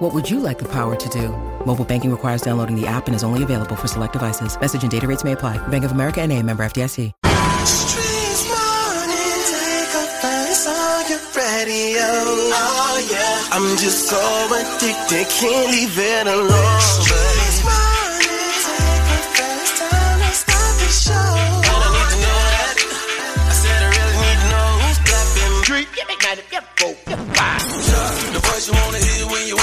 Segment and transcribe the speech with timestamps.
[0.00, 1.28] What would you like the power to do?
[1.66, 4.58] Mobile banking requires downloading the app and is only available for select devices.
[4.58, 5.58] Message and data rates may apply.
[5.68, 7.12] Bank of America and a member FDIC.
[7.68, 12.00] Streets morning, take a face on your radio.
[12.00, 14.16] Oh yeah, I'm just so
[14.56, 16.80] addicted, can't leave it alone.
[16.80, 21.28] Streets morning, take a face time to start the show.
[21.60, 22.72] And I need to know that.
[23.36, 25.52] I said I really need to know who's clapping.
[25.60, 27.68] Street, yeah, make that, yeah, go, yeah, five.
[28.32, 29.59] The voice you wanna hear when you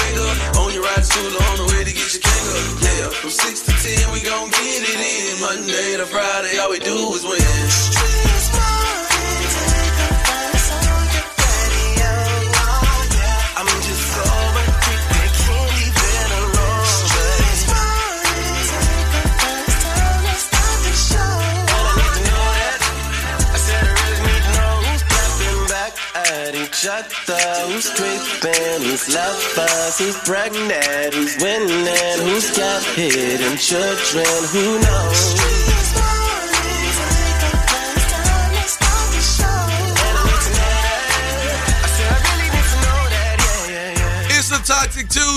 [22.14, 22.78] To know that.
[23.50, 28.80] I said I really need to know who's clapping back at each other, who's creeping,
[28.86, 35.67] who's lovers, who's pregnant, who's winning, who's got hidden children, who knows?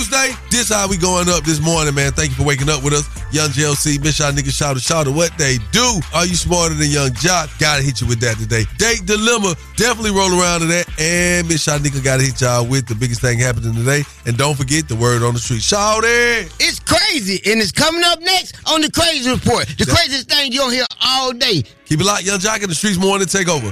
[0.01, 0.33] Tuesday.
[0.49, 2.11] This how we going up this morning, man.
[2.11, 3.05] Thank you for waking up with us.
[3.31, 5.99] Yung Joc, Miss Y'all niggas shout out, shout out what they do.
[6.11, 7.53] Are you smarter than Yung Joc?
[7.59, 8.63] Gotta hit you with that today.
[8.77, 10.89] Date Dilemma, definitely roll around to that.
[10.97, 14.01] And Miss Y'all nigga gotta hit y'all with the biggest thing happening today.
[14.25, 15.61] And don't forget the word on the street.
[15.61, 16.51] Shout it!
[16.59, 19.67] It's crazy, and it's coming up next on the Crazy Report.
[19.77, 21.61] The craziest thing you'll hear all day.
[21.85, 23.71] Keep it locked, Yung Joc in the streets morning take over.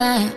[0.00, 0.30] Uh,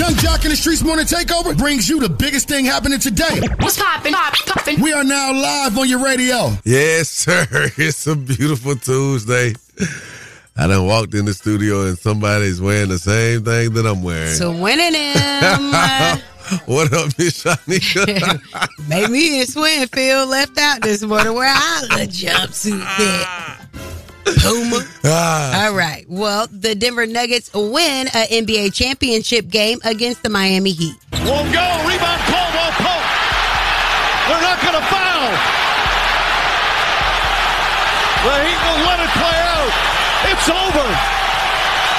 [0.00, 3.38] Yung Joc in the Streetz Morning Takeover brings you the biggest thing happening today.
[3.58, 4.14] What's poppin'?
[4.14, 4.80] Pop, poppin'.
[4.80, 6.52] We are now live on your radio.
[6.64, 7.46] Yes, sir.
[7.76, 9.52] It's a beautiful Tuesday.
[10.56, 14.32] I done walked in the studio and somebody's wearing the same thing that I'm wearing.
[14.32, 15.12] So winning him.
[16.64, 18.40] what up, Miss Shanika?
[18.88, 21.34] Made me and Swinfield left out this morning.
[21.34, 23.58] Where I the jumpsuit ah.
[23.70, 23.89] fit.
[24.24, 24.84] Puma.
[25.04, 25.66] Ah.
[25.66, 26.04] All right.
[26.08, 30.96] Well, the Denver Nuggets win a NBA championship game against the Miami Heat.
[31.24, 31.64] Won't go.
[31.86, 32.20] Rebound.
[32.28, 33.06] Caldwell Pope.
[34.28, 35.30] They're not going to foul.
[38.20, 39.72] The Heat will let it play out.
[40.28, 40.86] It's over.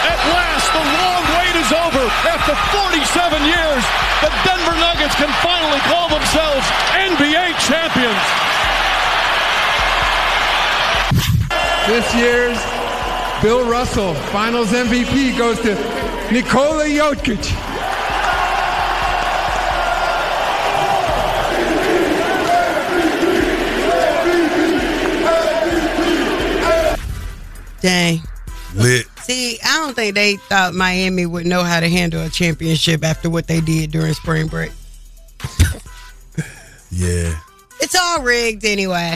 [0.05, 2.03] At last, the long wait is over.
[2.29, 3.83] After 47 years,
[4.21, 8.50] the Denver Nuggets can finally call themselves NBA champions.
[11.87, 12.57] This year's
[13.41, 15.73] Bill Russell Finals MVP goes to
[16.31, 17.41] Nikola Jokic.
[27.81, 28.21] Dang.
[28.75, 29.07] Lit.
[29.23, 33.29] See, I don't think they thought Miami would know how to handle a championship after
[33.29, 34.71] what they did during spring break.
[36.91, 37.39] Yeah.
[37.79, 39.15] It's all rigged anyway.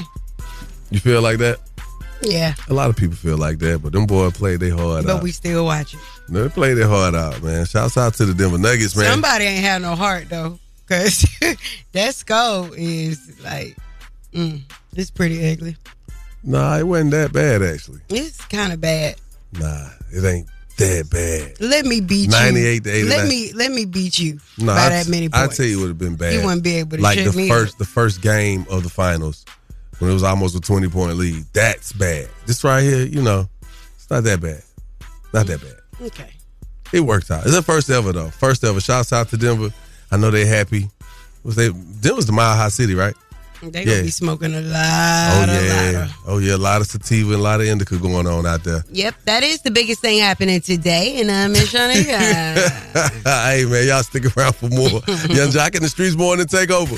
[0.91, 1.59] You feel like that?
[2.21, 2.55] Yeah.
[2.69, 5.23] A lot of people feel like that, but them boys played their hard But out.
[5.23, 5.99] we still watch it.
[6.29, 7.65] they played their heart out, man.
[7.65, 9.11] Shouts out to the Denver Nuggets, man.
[9.11, 11.25] Somebody ain't have no heart though, cause
[11.91, 13.75] that skull is like,
[14.33, 14.61] mm,
[14.95, 15.75] it's pretty ugly.
[16.43, 18.01] Nah, it wasn't that bad, actually.
[18.09, 19.15] It's kind of bad.
[19.53, 21.59] Nah, it ain't that bad.
[21.59, 22.31] Let me beat you.
[22.31, 23.09] 98 to 89.
[23.17, 25.53] Let me let me beat you by I, that many points.
[25.53, 26.33] I tell you, it would have been bad.
[26.33, 29.45] You wouldn't be able to like the me first, the first game of the finals
[29.99, 31.45] when it was almost a twenty point lead.
[31.53, 32.29] That's bad.
[32.45, 33.49] This right here, you know,
[33.95, 34.61] it's not that bad.
[35.33, 36.05] Not that bad.
[36.07, 36.29] Okay.
[36.93, 37.43] It worked out.
[37.43, 38.29] It's the first ever though.
[38.29, 38.79] First ever.
[38.79, 39.73] Shouts out to Denver.
[40.11, 40.89] I know they're happy.
[41.43, 41.69] Was they?
[41.69, 43.15] Denver's the Mile High City, right?
[43.61, 44.77] They gonna be smoking a lot.
[44.77, 45.83] Oh yeah.
[45.83, 46.13] lighter.
[46.27, 46.55] Oh yeah.
[46.55, 48.83] A lot of sativa and a lot of indica going on out there.
[48.91, 53.23] Yep, that is the biggest thing happening today, and I'm uh, Miss Shanika.
[53.23, 54.89] hey man, y'all stick around for more.
[54.89, 56.95] Yung Joc in the streets morning take over.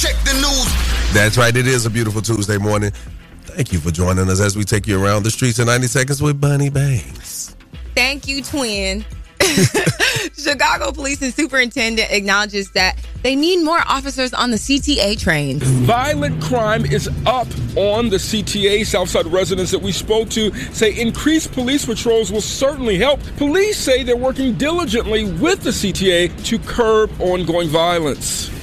[0.00, 1.12] Check the news.
[1.12, 1.54] That's right.
[1.54, 2.90] It is a beautiful Tuesday morning.
[3.42, 6.22] Thank you for joining us as we take you around the streets in 90 seconds
[6.22, 7.54] with Bunny Banks.
[7.94, 9.04] Thank you, twin.
[10.32, 15.58] Chicago Police and Superintendent acknowledges that they need more officers on the CTA train.
[15.60, 18.86] Violent crime is up on the CTA.
[18.86, 23.20] Southside residents that we spoke to say increased police patrols will certainly help.
[23.36, 28.59] Police say they're working diligently with the CTA to curb ongoing violence.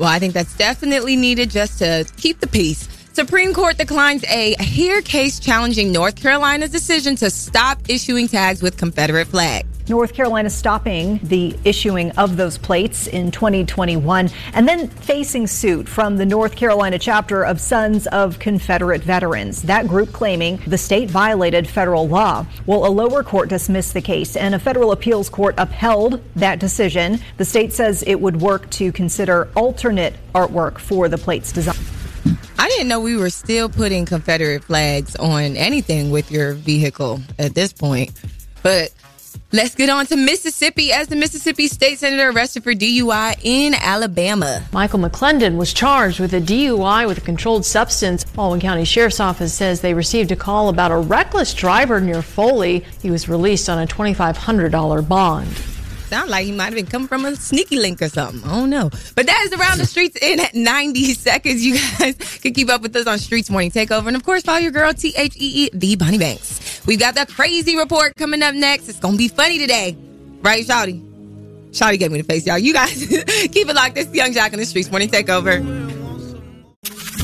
[0.00, 2.88] Well, I think that's definitely needed just to keep the peace.
[3.12, 8.78] Supreme Court declines a here case challenging North Carolina's decision to stop issuing tags with
[8.78, 9.68] Confederate flags.
[9.88, 16.16] North Carolina stopping the issuing of those plates in 2021 and then facing suit from
[16.16, 19.62] the North Carolina chapter of Sons of Confederate Veterans.
[19.62, 22.46] That group claiming the state violated federal law.
[22.66, 27.18] Well, a lower court dismissed the case and a federal appeals court upheld that decision.
[27.36, 31.76] The state says it would work to consider alternate artwork for the plates design.
[32.58, 37.54] I didn't know we were still putting Confederate flags on anything with your vehicle at
[37.54, 38.12] this point.
[38.62, 38.92] But
[39.52, 44.64] let's get on to Mississippi as the Mississippi state senator arrested for DUI in Alabama.
[44.72, 48.24] Michael McLendon was charged with a DUI with a controlled substance.
[48.24, 52.84] Baldwin County Sheriff's Office says they received a call about a reckless driver near Foley.
[53.02, 55.48] He was released on a $2,500 bond.
[56.10, 58.42] Sound like he might have been coming from a sneaky link or something.
[58.42, 58.90] I don't know.
[59.14, 61.64] But that is around the streets in 90 seconds.
[61.64, 64.08] You guys can keep up with us on Streetz Morning Takeover.
[64.08, 66.59] And of course, follow your girl, T H E E, the Bonnie Banks.
[66.86, 68.88] We've got the crazy report coming up next.
[68.88, 69.96] It's going to be funny today.
[70.42, 71.06] Right, Shouty?
[71.70, 72.58] Shouty gave me the face, y'all.
[72.58, 72.98] You guys
[73.52, 73.94] keep it locked.
[73.94, 75.60] This is Yung Joc in the Streetz Morning Takeover.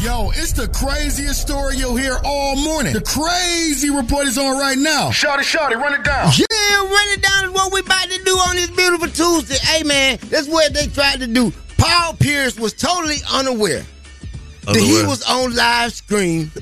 [0.02, 2.92] Yo, it's the craziest story you'll hear all morning.
[2.92, 5.10] The crazy report is on right now.
[5.10, 6.30] Shorty, shorty, run it down.
[6.36, 9.56] Yeah, run it down is what we about to do on this beautiful Tuesday.
[9.56, 11.52] Hey, man, that's what they tried to do.
[11.76, 13.84] Paul Pierce was totally unaware
[14.66, 16.52] that he was on live stream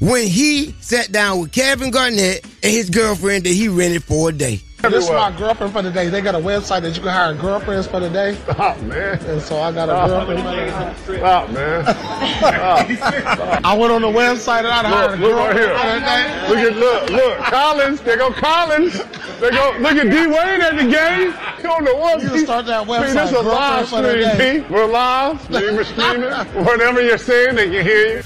[0.00, 4.32] when he sat down with Kevin Garnett and his girlfriend that he rented for a
[4.32, 4.60] day.
[4.82, 6.10] This is my girlfriend for the day.
[6.10, 8.34] They got a website that you can hire girlfriends for the day.
[8.44, 9.18] Stop, oh, man.
[9.24, 10.08] And so I got a Stop.
[10.28, 11.18] girlfriend for the day.
[11.18, 11.82] Stop, man.
[11.82, 13.60] Stop.
[13.64, 16.46] I went on the website and I hired a Look, look right girlfriend here.
[16.46, 16.70] for the day.
[16.70, 18.00] Look at look, look, Collins.
[18.02, 18.92] There go Collins.
[19.40, 21.34] They go look at D Wayne at the game.
[21.56, 22.22] You don't know what.
[22.22, 25.42] You start that See, this is a live girlfriend for the stream, We're live.
[25.42, 26.30] Stream is streaming.
[26.64, 28.22] Whatever you're saying, they can hear you.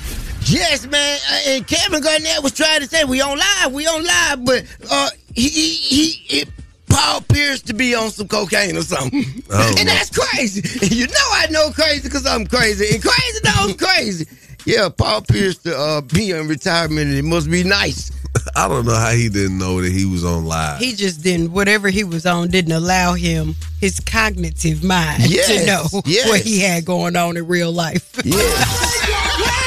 [0.47, 1.19] Yes, man.
[1.31, 4.65] Uh, And Kevin Garnett was trying to say we on live, we on live, but
[4.91, 6.49] uh, he he, he it,
[6.89, 10.63] Paul Pierce to be on some cocaine or something, Oh, and that's crazy.
[10.95, 14.27] You know I know crazy because I'm crazy, and crazy knows crazy.
[14.67, 18.11] Yeah, Paul Pierce to uh, be in retirement, it must be nice.
[18.57, 20.79] I don't know how he didn't know that he was on live.
[20.79, 25.87] He just didn't, whatever he was on, didn't allow him his cognitive mind to know
[26.05, 26.29] yes.
[26.29, 28.15] what he had going on in real life.
[28.25, 29.60] Now let's get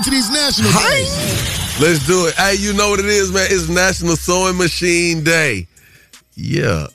[0.00, 1.78] into these national days.
[1.78, 2.34] Let's do it.
[2.34, 3.48] Hey, you know what it is, man?
[3.50, 5.66] It's National Sewing Machine Day.
[6.34, 6.86] Yeah.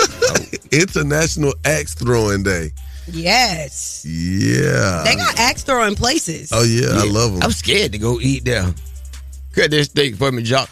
[0.72, 2.70] International Axe Throwing Day.
[3.06, 4.02] yes.
[4.06, 5.02] Yeah.
[5.04, 6.50] They got axe throwing places.
[6.50, 7.42] Oh yeah, I love them.
[7.42, 8.64] I'm scared to go eat there.
[9.52, 10.68] Cut this steak for me, Joc.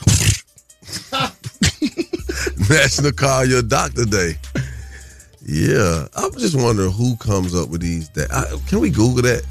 [2.71, 4.33] National Call Your Doctor Day.
[5.45, 8.09] Yeah, I'm just wondering who comes up with these.
[8.11, 9.45] That I, can we Google that?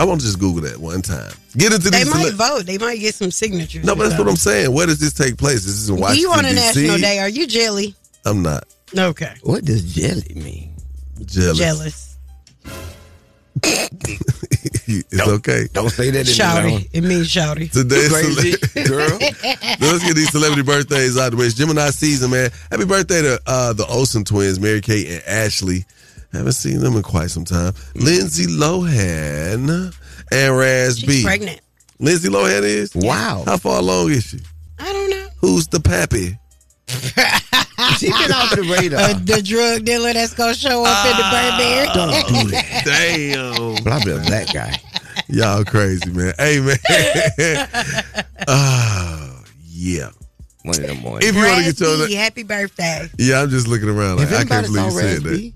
[0.00, 1.30] I want to just Google that one time.
[1.56, 2.10] Get into They these.
[2.14, 2.66] might cele- vote.
[2.66, 3.84] They might get some signatures.
[3.84, 4.72] no, but that's what I'm saying.
[4.72, 5.56] Where does this take place?
[5.64, 6.80] This is this in Do Washington you on a D.C.?
[6.86, 7.18] national day?
[7.18, 7.94] Are you jelly?
[8.24, 8.64] I'm not
[8.96, 9.34] Okay.
[9.42, 10.74] What does jelly mean?
[11.26, 11.58] jealous.
[11.58, 12.16] Jealous.
[13.62, 15.66] it's okay.
[15.72, 16.88] Don't say that in Shouty.
[16.92, 17.70] It means shouty.
[17.70, 19.18] Today's Crazy cele- girl.
[19.20, 21.46] Let's get these celebrity birthdays out of the way.
[21.46, 22.50] It's Gemini season, man.
[22.70, 25.84] Happy birthday to uh, the Olsen twins, Mary Kate and Ashley.
[26.32, 27.74] Haven't seen them in quite some time.
[27.94, 29.94] Lindsay Lohan
[30.32, 31.22] and Raz She's B.
[31.24, 31.60] pregnant.
[31.98, 32.94] Lindsay Lohan is?
[32.94, 33.42] Wow.
[33.44, 34.38] How far along is she?
[34.78, 35.28] I don't know.
[35.38, 36.38] Who's the pappy?
[37.98, 39.00] She been off the radar.
[39.00, 41.86] Uh, the drug dealer that's gonna show up in the Burberry.
[41.94, 42.82] Don't do that.
[42.84, 43.82] Damn.
[43.82, 44.76] But I be a black guy.
[45.28, 46.34] Y'all crazy, man.
[46.38, 46.76] Hey, man.
[48.48, 50.10] oh, yeah.
[50.62, 51.30] One of them mornings.
[51.30, 52.06] If you want to Raz get your...
[52.06, 53.08] B, happy birthday.
[53.18, 55.52] Yeah, I'm just looking around like, If I can't believe you said that.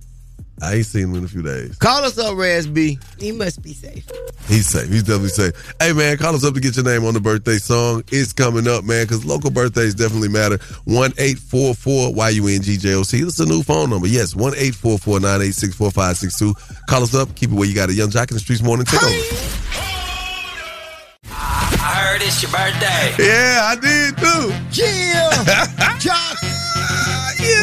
[0.65, 1.77] B, I ain't seen him in a few days.
[1.77, 2.99] Call us up, Raz B.
[3.19, 4.07] He must be safe.
[4.47, 4.89] He's safe.
[4.89, 5.75] He's definitely safe.
[5.81, 8.03] Hey, man, call us up to get your name on the birthday song.
[8.09, 10.59] It's coming up, man, because local birthdays definitely matter.
[10.85, 13.23] 1 844 YUNGJOC.
[13.23, 14.07] That's a new phone number.
[14.07, 16.77] Yes, 1 844 986 4562.
[16.89, 17.35] Call us up.
[17.35, 18.87] Keep it where you got a Yung Joc in the Streetz morning.
[18.87, 19.15] Take over.
[21.87, 23.15] I heard it's your birthday.
[23.19, 23.84] Yeah, I did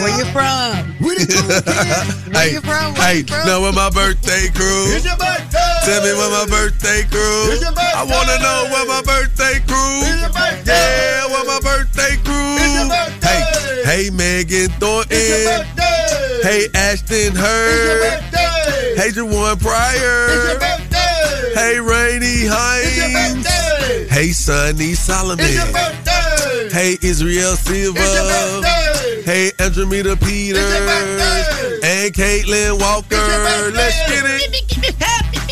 [0.01, 0.98] Where you from?
[0.98, 2.25] The cool kids.
[2.34, 2.93] Where hey, you from?
[2.98, 3.46] Where hey, you from?
[3.46, 4.89] know where my birthday crew?
[4.98, 5.77] It's your birthday.
[5.86, 7.53] Tell me where my birthday crew.
[7.53, 7.93] It's your birthday.
[7.93, 10.01] I want to know where my birthday crew.
[10.10, 10.74] It's your birthday.
[10.74, 12.58] Yeah, where my birthday crew.
[12.58, 13.46] It's your birthday.
[13.86, 15.13] Hey, hey, Megan Thornton.
[15.13, 16.41] It's your birthday.
[16.41, 18.01] Hey, Ashton It's your Hurd.
[18.01, 18.96] birthday.
[18.98, 20.58] Hey, Jawan It's your Pryor.
[20.58, 21.53] birthday.
[21.53, 23.46] Hey, It's your Hines.
[23.46, 24.08] birthday.
[24.10, 25.46] Hey, Sonny Solomon.
[25.46, 26.70] It's your birthday.
[26.74, 28.00] Hey, Israel Silva.
[28.01, 28.90] It's your birthday.
[29.24, 30.60] Hey, Andromeda Peters.
[30.63, 31.80] birthday.
[31.84, 33.08] And Caitlin Walker.
[33.12, 33.78] It's your birthday.
[33.78, 35.51] Let's get it.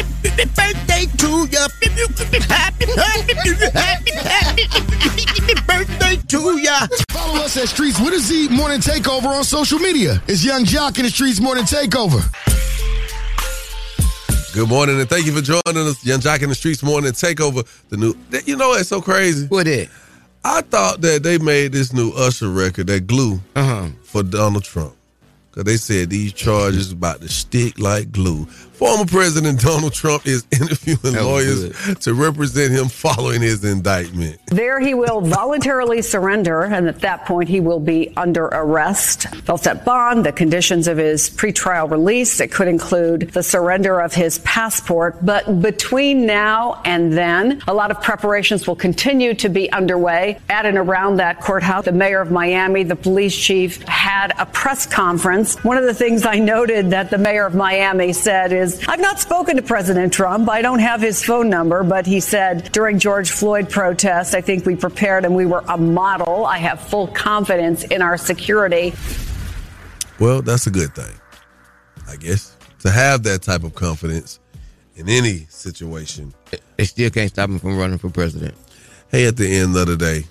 [0.00, 1.68] Happy birthday to ya.
[2.48, 6.86] Happy, happy, happy, happy birthday to ya.
[7.10, 10.22] Follow us at Streets with a Z Morning Takeover on social media.
[10.26, 12.22] It's Yung Joc in the Streetz Morning Takeover.
[14.54, 16.04] Good morning, and thank you for joining us.
[16.04, 17.66] Yung Joc in the Streetz Morning Takeover.
[17.88, 18.14] The new,
[18.46, 19.46] you know, it's so crazy.
[19.46, 19.88] What it?
[20.44, 23.88] I thought that they made this new Usher record, that glue, Uh-huh.
[24.04, 24.94] for Donald Trump.
[25.50, 28.46] Because they said these charges about to stick like glue.
[28.80, 34.40] Former President Donald Trump is interviewing That was lawyers to represent him following his indictment.
[34.46, 39.26] There, he will voluntarily surrender, and at that point, he will be under arrest.
[39.44, 42.40] They'll set bond, the conditions of his pretrial release.
[42.40, 45.26] It could include the surrender of his passport.
[45.26, 50.64] But between now and then, a lot of preparations will continue to be underway at
[50.64, 51.84] and around that courthouse.
[51.84, 55.62] The mayor of Miami, the police chief, had a press conference.
[55.64, 59.20] One of the things I noted that the mayor of Miami said is, I've not
[59.20, 60.48] spoken to President Trump.
[60.48, 64.66] I don't have his phone number, but he said during George Floyd protest, I think
[64.66, 66.46] we prepared and we were a model.
[66.46, 68.92] I have full confidence in our security.
[70.18, 71.14] Well, that's a good thing,
[72.08, 72.56] I guess.
[72.80, 74.40] To have that type of confidence
[74.96, 76.34] in any situation.
[76.76, 78.54] They still can't stop him from running for president.
[79.10, 80.24] Hey, at the end of the day,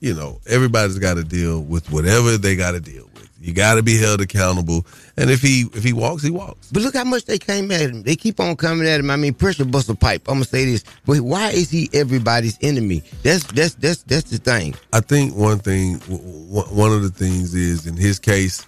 [0.00, 3.28] you know, everybody's got to deal with whatever they got to deal with.
[3.40, 4.84] You got to be held accountable.
[5.16, 6.70] And if he if he walks, he walks.
[6.72, 8.02] But look how much they came at him.
[8.02, 9.10] They keep on coming at him.
[9.10, 10.22] I mean, pressure bust a pipe.
[10.28, 13.02] I'm gonna say this, but why is he everybody's enemy?
[13.22, 14.74] That's that's that's that's the thing.
[14.92, 18.66] I think one thing, one of the things is in his case,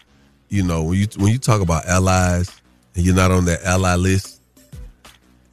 [0.50, 2.48] you know, when you when you talk about allies
[2.94, 4.40] and you're not on that ally list,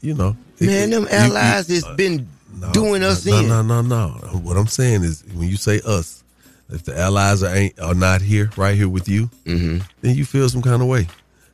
[0.02, 2.28] you know, it- Man, them you- you- allies has uh, been
[2.72, 3.48] doing us no, in.
[3.48, 4.08] No, no, no.
[4.42, 6.24] What I'm saying is, when you say us,
[6.70, 9.80] if the allies are ain't are not here, right here with you, Mm-hmm.
[10.02, 11.08] then you feel some kind of way,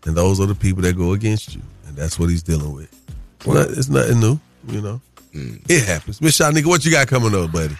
[0.06, 2.92] and those are the people that go against you, and that's what he's dealing with.
[3.40, 5.02] It's, not, it's nothing new, you know.
[5.34, 5.62] Mm.
[5.70, 6.22] It happens.
[6.22, 7.76] Miss Shanika, what you got coming up, buddy?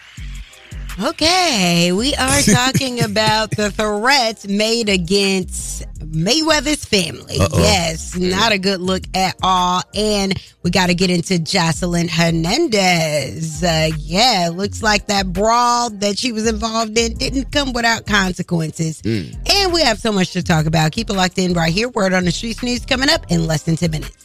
[1.01, 7.38] Okay, we are talking about the threats made against Mayweather's family.
[7.39, 7.60] Uh-oh.
[7.60, 9.82] Yes, not a good look at all.
[9.96, 13.63] And we got to get into Joseline Hernandez.
[13.63, 19.01] Uh, yeah, looks like that brawl that she was involved in didn't come without consequences.
[19.05, 20.91] And we have so much to talk about.
[20.91, 21.89] Keep it locked in right here.
[21.89, 24.15] Word on the Streets News coming up in less than 10 minutes.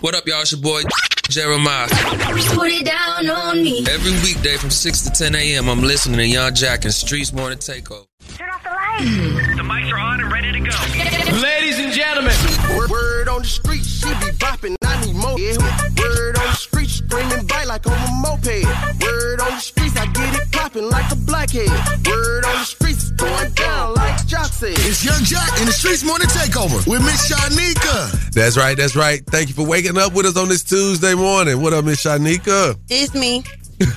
[0.00, 0.40] What up, y'all?
[0.40, 0.82] It's your boy
[1.28, 1.88] Jeremiah.
[1.88, 3.84] Put it down on me.
[3.90, 7.58] Every weekday from 6 to 10 a.m., I'm listening to Yung Joc and Streetz Morning
[7.58, 8.06] Takeover.
[8.36, 9.56] Turn off the lights.
[9.56, 11.25] The mics are on and ready to go.
[11.66, 12.78] Ladies and gentlemen.
[12.78, 15.36] Word, word on the street, she be bopping, I need more.
[15.36, 15.58] Yeah.
[15.98, 18.62] Word on the street, screaming bite like on a moped.
[19.02, 21.66] Word on the streets, I get it popping like a blackhead.
[22.06, 24.78] Word on the streets, going down like Joc said.
[24.78, 28.30] It's Yung Joc in the Streetz Morning Takeover with Miss Shanika.
[28.30, 28.76] That's right.
[28.76, 29.26] That's right.
[29.26, 31.60] Thank you for waking up with us on this Tuesday morning.
[31.60, 32.78] What up, Miss Shanika?
[32.88, 33.42] It's me.
[33.78, 33.92] And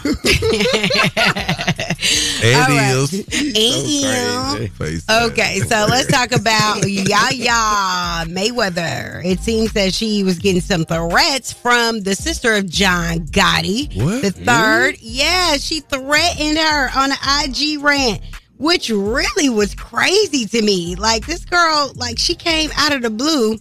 [2.55, 2.91] All right.
[2.91, 3.13] Eels.
[3.13, 9.23] And Face Okay, so let's talk about Yaya Mayweather.
[9.25, 14.21] It seems that she was getting some threats from the sister of John Gotti, What?
[14.21, 14.97] the third.
[15.01, 17.17] Yeah, she threatened her on an
[17.49, 18.21] IG rant,
[18.57, 20.95] which really was crazy to me.
[20.95, 23.57] Like this girl, like she came out of the blue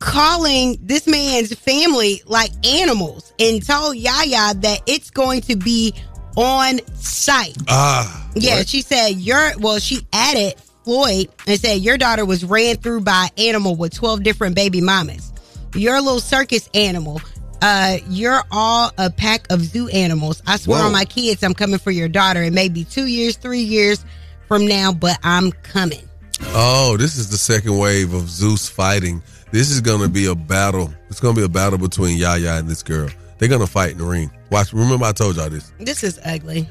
[0.00, 5.94] calling this man's family like animals and told Yaya that it's going to be
[6.36, 7.56] on site.
[7.68, 8.28] Ah.
[8.34, 8.68] Yeah, what?
[8.68, 10.54] she said your well, she added
[10.84, 14.80] Floyd and said your daughter was ran through by an animal with 12 different baby
[14.80, 15.32] mamas.
[15.74, 17.20] You're a little circus animal.
[17.62, 20.42] Uh, you're all a pack of zoo animals.
[20.46, 20.86] I swear Whoa.
[20.86, 22.42] on my kids, I'm coming for your daughter.
[22.42, 24.04] It may be two years, three years
[24.48, 26.08] from now, but I'm coming.
[26.48, 29.22] Oh, this is the second wave of Zeus fighting.
[29.52, 30.92] This is gonna be a battle.
[31.08, 33.08] It's gonna be a battle between Yaya and this girl.
[33.38, 34.30] They're gonna fight in the ring.
[34.50, 34.72] Watch.
[34.72, 35.72] Remember, I told y'all this.
[35.78, 36.68] This is ugly.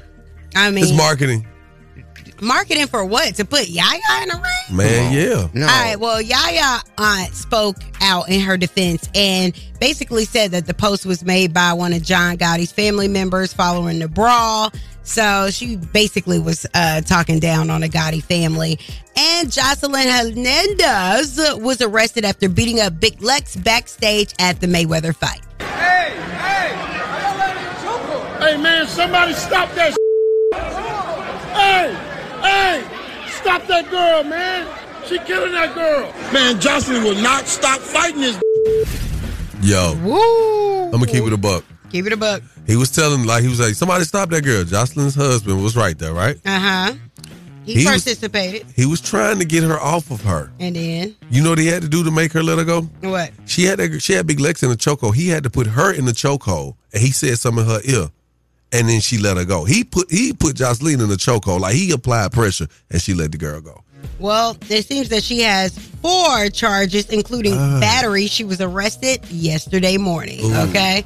[0.56, 1.46] I mean, It's marketing,
[2.40, 3.34] marketing for what?
[3.36, 4.76] To put Yaya in the ring?
[4.76, 5.12] man.
[5.12, 5.62] Yeah.
[5.62, 5.96] All right.
[5.98, 11.24] Well, Yaya aunt spoke out in her defense and basically said that the post was
[11.24, 14.72] made by one of John Gotti's family members following the brawl.
[15.02, 18.78] So she basically was uh, talking down on the Gotti family.
[19.16, 25.40] And Joseline Hernandez was arrested after beating up Big Lex backstage at the Mayweather fight.
[25.60, 26.76] Hey hey,
[28.38, 29.96] hey, man, somebody stop that.
[31.54, 31.94] hey,
[32.42, 34.68] hey, stop that girl, man.
[35.06, 36.12] She killing that girl.
[36.32, 38.40] Man, Joseline will not stop fighting this.
[39.62, 39.94] Yo.
[40.02, 40.84] Woo.
[40.84, 41.64] I'm gonna keep it a buck.
[41.90, 42.42] Keep it a buck.
[42.66, 44.64] He was telling like he was like somebody stop that girl.
[44.64, 46.36] Joseline's husband was right there, right?
[46.46, 46.92] Uh huh.
[47.66, 50.50] He, was, participated, he was trying to get her off of her.
[50.58, 52.82] and then You know what he had to do to make her let her go?
[53.02, 53.32] what?
[53.46, 55.14] She had that, she had Big Lex in the chokehold.
[55.14, 58.08] He had to put her in the chokehold, and he said something in her ear,
[58.72, 59.64] and then she let her go.
[59.64, 63.30] He put he put Joseline in the chokehold, like he applied pressure, and she let
[63.32, 63.84] the girl go.
[64.18, 67.78] Well, it seems that she has four charges, including Ah.
[67.78, 68.26] battery.
[68.26, 70.40] She was arrested yesterday morning.
[70.44, 70.54] Ooh.
[70.70, 71.04] Okay,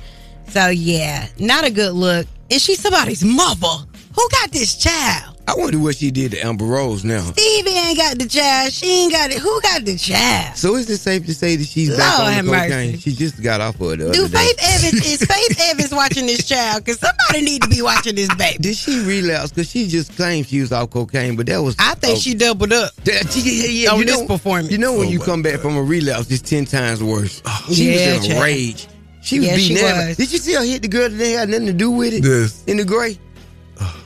[0.49, 2.27] so yeah, not a good look.
[2.51, 3.85] And she's somebody's mother.
[4.15, 5.31] Who got this child?
[5.47, 7.21] I wonder what she did to Amber Rose now.
[7.21, 8.73] Stevie ain't got the child.
[8.73, 9.39] She ain't got it.
[9.41, 10.57] Who got the child?
[10.57, 12.69] So is it safe to say that she's back on have the mercy.
[12.71, 12.99] cocaine?
[12.99, 14.39] She just got off of it the Do other day.
[14.39, 16.83] Faith Evans is Faith Evans watching this child?
[16.85, 18.57] Because somebody need to be watching this baby.
[18.59, 19.51] Did she relapse?
[19.51, 21.77] Because she just claimed she was off cocaine, but that was.
[21.79, 22.93] I think she doubled up.
[23.05, 24.71] Yeah, yeah, yeah, on you this know, performance.
[24.71, 27.43] You know when Oh you my come back from a relapse, it's ten times worse.
[27.45, 28.43] Oh, she Yeah, was in a child.
[28.45, 28.89] rage.
[29.25, 30.09] She was Yeah, she beating everybody.
[30.11, 30.17] was.
[30.19, 32.25] Did you see her hit the girl that they had nothing to do with it?
[32.25, 32.63] Yes.
[32.67, 33.19] In the gray.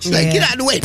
[0.00, 0.80] She's like, get out of the way.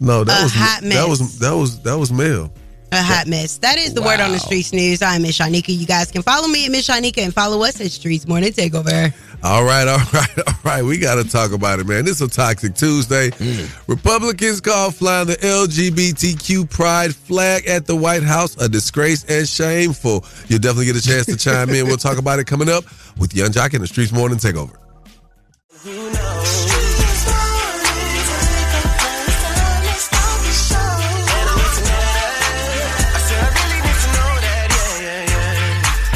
[0.00, 2.52] No, that A was hot that was that was that was Mel.
[2.92, 3.56] A hot mess.
[3.58, 4.44] That is the word on the Wow.
[4.44, 5.00] streets news.
[5.00, 5.74] I'm Miss Shanika.
[5.76, 9.12] You guys can follow me at Miss Shanika and follow us at Streetz Morning Takeover.
[9.42, 10.82] All right, all right, all right.
[10.84, 12.04] We got to talk about it, man.
[12.04, 13.30] This is a toxic Tuesday.
[13.30, 13.88] Mm.
[13.88, 20.24] Republicans call flying the LGBTQ pride flag at the White House a disgrace and shameful.
[20.48, 21.86] You'll definitely get a chance to chime in.
[21.86, 22.84] We'll talk about it coming up
[23.18, 24.76] with Yung Joc and the Streetz Morning Takeover.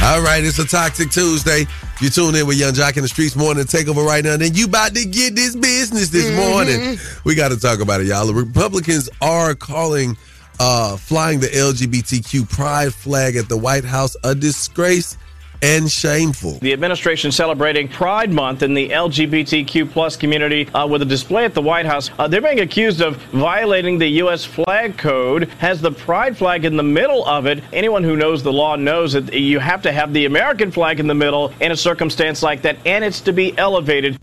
[0.06, 1.66] All right, it's a toxic Tuesday.
[2.00, 4.36] You tune in with Yung Joc in the Streetz Morning Takeover right now.
[4.36, 6.96] Then you about to get this business this morning.
[7.24, 8.26] We got to talk about it, y'all.
[8.26, 10.16] The Republicans are calling
[10.60, 15.16] uh, flying the LGBTQ pride flag at the White House a disgrace
[15.62, 16.58] and shameful.
[16.60, 21.54] The administration celebrating Pride Month in the LGBTQ plus community uh, with a display at
[21.54, 22.10] the White House.
[22.18, 24.44] Uh, they're being accused of violating the U.S.
[24.44, 25.48] flag code.
[25.58, 27.62] Has the Pride flag in the middle of it.
[27.72, 31.06] Anyone who knows the law knows that you have to have the American flag in
[31.06, 34.18] the middle in a circumstance like that, and it's to be elevated.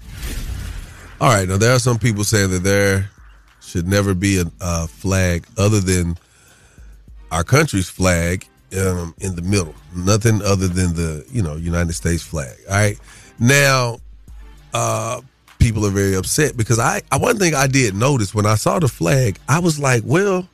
[1.20, 3.10] All right, now there are some people saying that there
[3.62, 6.18] should never be a, a flag other than
[7.32, 9.76] our country's flag um, in the middle.
[9.96, 12.56] Nothing other than the you know United States flag.
[12.70, 13.00] All right,
[13.40, 14.00] now
[14.74, 15.22] uh,
[15.60, 18.80] people are very upset because I, I one thing I did notice when I saw
[18.80, 20.48] the flag, I was like, well,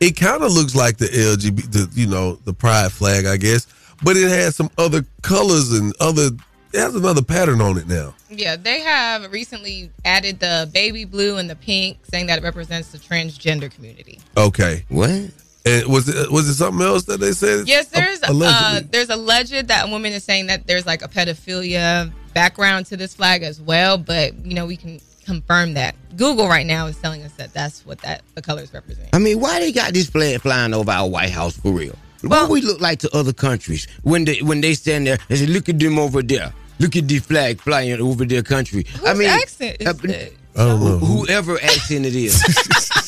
[0.00, 3.66] it kind of looks like the LGBT, the, you know, the pride flag, I guess,
[4.02, 6.30] but it has some other colors and other.
[6.72, 8.14] It has another pattern on it now.
[8.28, 12.90] Yeah, they have recently added the baby blue and the pink, saying that it represents
[12.90, 14.18] the transgender community.
[14.36, 14.84] Okay.
[14.88, 15.30] What?
[15.66, 17.66] And was it was it something else that they said?
[17.66, 18.88] Yes, there's uh, Allegedly.
[18.90, 23.14] there's alleged that a woman is saying that there's like a pedophilia background to this
[23.14, 25.94] flag as well, but you know we can confirm that.
[26.16, 29.08] Google right now is telling us that that's what that the colors represent.
[29.14, 31.96] I mean, why they got this flag flying over our White House for real?
[32.22, 35.46] what we look like to other countries when they when they stand there and say,
[35.46, 36.52] "Look at them over there.
[36.78, 40.36] Look at the flag flying over their country." I mean, accent is uh, it?
[40.56, 40.98] I don't know.
[40.98, 42.42] whoever accent it is.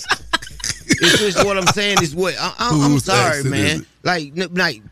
[1.01, 3.87] it's just what I'm saying is what I, I, I'm sorry, man.
[4.03, 4.83] Like, like.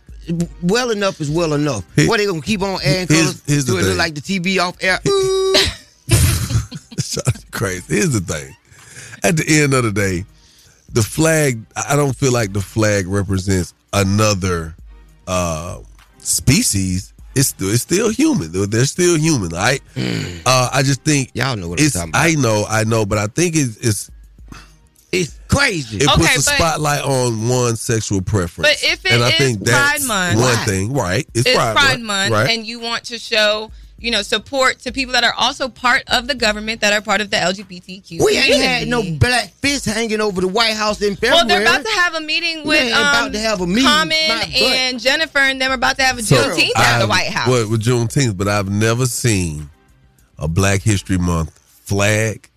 [0.62, 1.84] Well enough is well enough.
[1.96, 3.42] Here- what they gonna keep on adding here's- colors?
[3.46, 4.98] here's Do it look like the TV off air?
[7.50, 7.94] crazy.
[7.94, 8.56] Here's the thing.
[9.22, 10.24] At the end of the day,
[10.92, 14.74] the flag, I don't feel like the flag represents another
[15.26, 15.80] uh
[16.18, 17.12] species.
[17.34, 18.52] It's still it's still human.
[18.70, 19.80] They're- still human, right?
[20.46, 22.24] Uh, I just think y'all know what I'm talking about.
[22.24, 24.10] I know, I know, but I think it's it's
[25.22, 25.98] it's crazy.
[25.98, 28.68] It Okay, puts a but- spotlight on one sexual preference.
[28.68, 30.64] But if it and I is think Pride that's Month- one Why?
[30.64, 31.26] thing, right?
[31.34, 32.50] It's, It's Pride, Pride, Month, Month, right?
[32.56, 36.26] and you want to show, you know, support to people that are also part of
[36.26, 38.22] the government that are part of the LGBTQ.
[38.24, 41.36] We ain't had no black fist hanging over the White House in February.
[41.36, 43.84] Well, they're about to have a meeting with um, about to have a meeting.
[43.84, 47.06] Common and Jennifer, and them are about to have a So, Juneteenth at the I've-
[47.08, 47.48] White House.
[47.48, 49.70] Well, with Juneteenth, but I've never seen
[50.38, 52.50] a Black History Month flag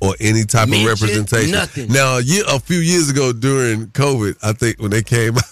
[0.00, 1.50] or any type Mention of representation.
[1.52, 1.88] nothing.
[1.92, 5.44] Now, a, year, a few years ago during COVID, I think when they came out,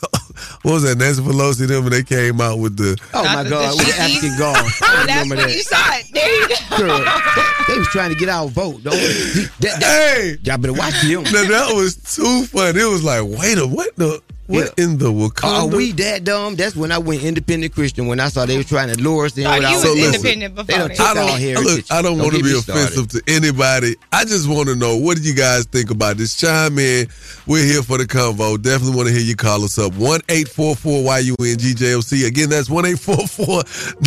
[0.63, 0.99] what was that?
[0.99, 4.39] Nancy Pelosi them when they came out with the Oh my God, with the African
[4.39, 4.57] guard.
[4.89, 5.57] Oh, that's remember when that.
[5.57, 6.07] you saw it.
[6.13, 6.77] There you go.
[6.79, 8.83] Girl, they, they was trying to get our vote.
[8.83, 11.23] Don't, that, that, hey, y'all better watch them.
[11.25, 12.81] now, that was too funny.
[12.81, 15.45] It was like, wait a what the what in the Wakanda?
[15.45, 16.57] Are we that dumb?
[16.57, 19.37] That's when I went independent Christian when I saw they were trying to lure us
[19.37, 19.45] in.
[19.45, 21.01] Thought you our was listen, independent before They done that.
[21.01, 21.15] I
[21.55, 21.85] don't look.
[21.91, 22.85] I don't want to be me started.
[22.85, 23.97] offensive to anybody.
[24.13, 26.37] I just want to know what do you guys think about this?
[26.37, 27.09] Chime in.
[27.47, 28.61] We're here for the convo.
[28.61, 29.95] Definitely want to hear you call us up.
[29.95, 32.27] One eight four four Y U N G J O C.
[32.27, 33.63] Again, that's one eight four four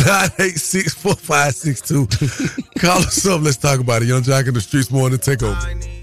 [0.06, 2.06] nine eight six four five six two.
[2.78, 3.42] Call us up.
[3.42, 4.08] Let's talk about it.
[4.08, 5.99] Yung Joc in the streets more than take over.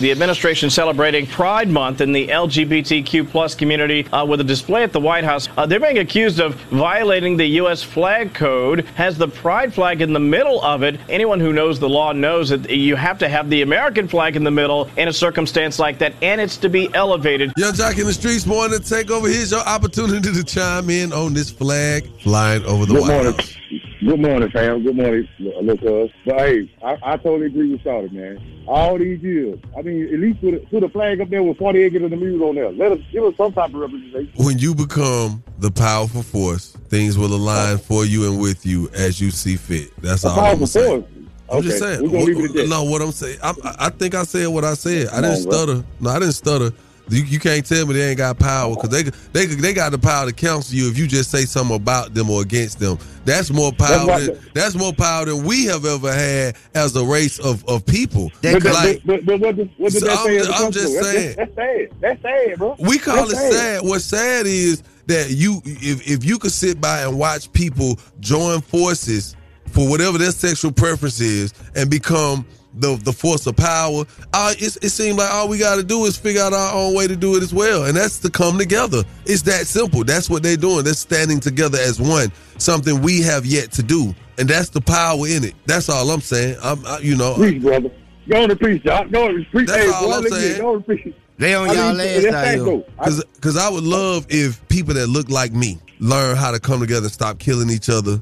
[0.00, 4.94] The administration celebrating Pride Month in the LGBTQ plus community uh, with a display at
[4.94, 5.46] the White House.
[5.58, 7.82] Uh, they're being accused of violating the U.S.
[7.82, 8.86] flag code.
[8.94, 10.98] Has the pride flag in the middle of it.
[11.10, 14.42] Anyone who knows the law knows that you have to have the American flag in
[14.42, 17.52] the middle in a circumstance like that, and it's to be elevated.
[17.58, 19.28] Yung Joc in the streets morning take over.
[19.28, 23.32] Here's your opportunity to chime in on this flag flying over the Good White morning.
[23.34, 23.89] House.
[24.00, 24.82] Good morning, fam.
[24.82, 26.10] Good morning, uh, look us.
[26.24, 28.64] But hey, I, I totally agree with Shawty, man.
[28.66, 31.58] All these years, I mean, at least put a, put a flag up there with
[31.58, 32.72] 40 acres of the music on there.
[32.72, 34.32] Let us give us some type of representation.
[34.42, 39.20] When you become the powerful force, things will align for you and with you as
[39.20, 39.90] you see fit.
[40.00, 41.02] That's A all I'm saying.
[41.02, 41.12] force?
[41.52, 42.00] I'm just saying.
[42.02, 42.68] we're gonna leave it at.
[42.68, 43.38] No, what I'm saying.
[43.42, 45.08] I, I think I said what I said.
[45.08, 45.52] I Come didn't on, bro.
[45.52, 45.84] stutter.
[46.00, 46.70] No, I didn't stutter.
[47.10, 49.98] You, you can't tell me they ain't got power because they they they got the
[49.98, 52.98] power to counsel you if you just say something about them or against them.
[53.24, 54.06] That's more power.
[54.06, 57.84] That's than, that's more power than we have ever had as a race of, of
[57.84, 58.30] people.
[58.42, 60.38] But, but, Like, but, but what, did- what did So that say?
[60.38, 61.04] I'm- I'm just Constitution?
[61.04, 61.36] saying.
[61.36, 62.00] That's, that's sad.
[62.00, 62.76] That's sad, bro.
[62.78, 63.82] We call That's it sad.
[63.82, 68.60] What's sad is that you, if, if you could sit by and watch people join
[68.60, 74.54] forces for whatever their sexual preference is and become the the force of power, uh,
[74.58, 77.06] it, it seems like all we got to do is figure out our own way
[77.06, 79.02] to do it as well, and that's to come together.
[79.26, 80.04] It's that simple.
[80.04, 80.84] That's what they're doing.
[80.84, 82.30] They're standing together as one.
[82.58, 85.54] Something we have yet to do, and that's the power in it.
[85.66, 86.56] That's all I'm saying.
[86.62, 87.90] I'm, I, you know, Preach, brother.
[88.28, 89.10] Go on to preach, Doc.
[89.10, 89.66] Go on to preach.
[89.66, 90.58] That's hey, all boy, I'm saying.
[90.60, 91.14] Go on to preach.
[91.38, 92.64] They on I y'all mean, last that's time, that yo.
[92.64, 92.84] go.
[92.98, 96.60] I- Cause, Cause I would love if people that look like me learn how to
[96.60, 98.20] come together and stop killing each other.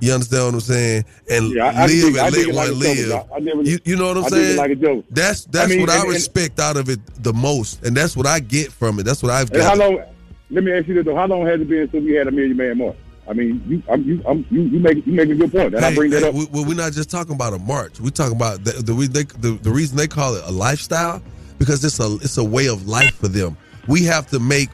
[0.00, 1.04] You understand what I'm saying?
[1.30, 3.22] And Yeah, I- I live I and let like one joke, live.
[3.34, 4.56] I never- you, you know what I'm I saying?
[4.56, 5.04] like a joke.
[5.10, 7.96] That's that's I mean, what I and- and- respect out of it the most, and
[7.96, 9.04] that's what I get from it.
[9.04, 10.02] That's what I've And how long?
[10.50, 11.14] Let me ask you this: though.
[11.16, 12.96] How long has it been since we had a Million Man March?
[13.28, 15.74] I mean, you, I'm, you, I'm, you, you make, you make a good point.
[15.76, 16.34] and I Hey, bring that hey, up.
[16.34, 18.00] we, well, we're not just talking about a march.
[18.00, 21.22] We're talking about the the, they, the the reason they call it a lifestyle
[21.58, 23.56] because it's a it's a way of life for them.
[23.86, 24.70] We have to make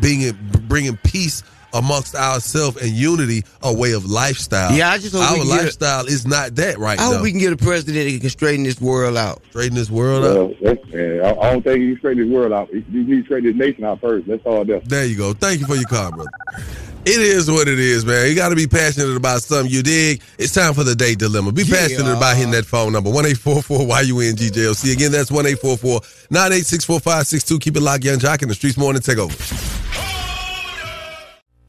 [0.00, 0.36] being
[0.68, 4.72] bringing peace amongst ourselves and unity a way of lifestyle.
[4.72, 7.04] Yeah, I just hope we our can get a- lifestyle is not that right I
[7.08, 7.12] now.
[7.14, 9.42] hope we can get a president that can straighten this world out.
[9.50, 10.36] Straighten this world out.
[10.36, 12.72] Well, that's, yeah, I, I don't think you straighten this world out.
[12.72, 14.26] You need to straighten this nation out first.
[14.26, 14.80] That's all there.
[14.80, 15.32] There you go.
[15.32, 16.30] Thank you for your call, brother.
[17.04, 18.28] It is what it is, man.
[18.28, 19.72] You got to be passionate about something.
[19.72, 20.22] You dig?
[20.38, 21.50] It's time for the day dilemma.
[21.50, 24.92] Be passionate about hitting that phone number one eight four four YUNGJOC.
[24.92, 27.58] Again, that's one eight four four nine eight six four five six two.
[27.58, 28.76] Keep it locked, Yung Joc in the streets.
[28.76, 29.34] Morning take over.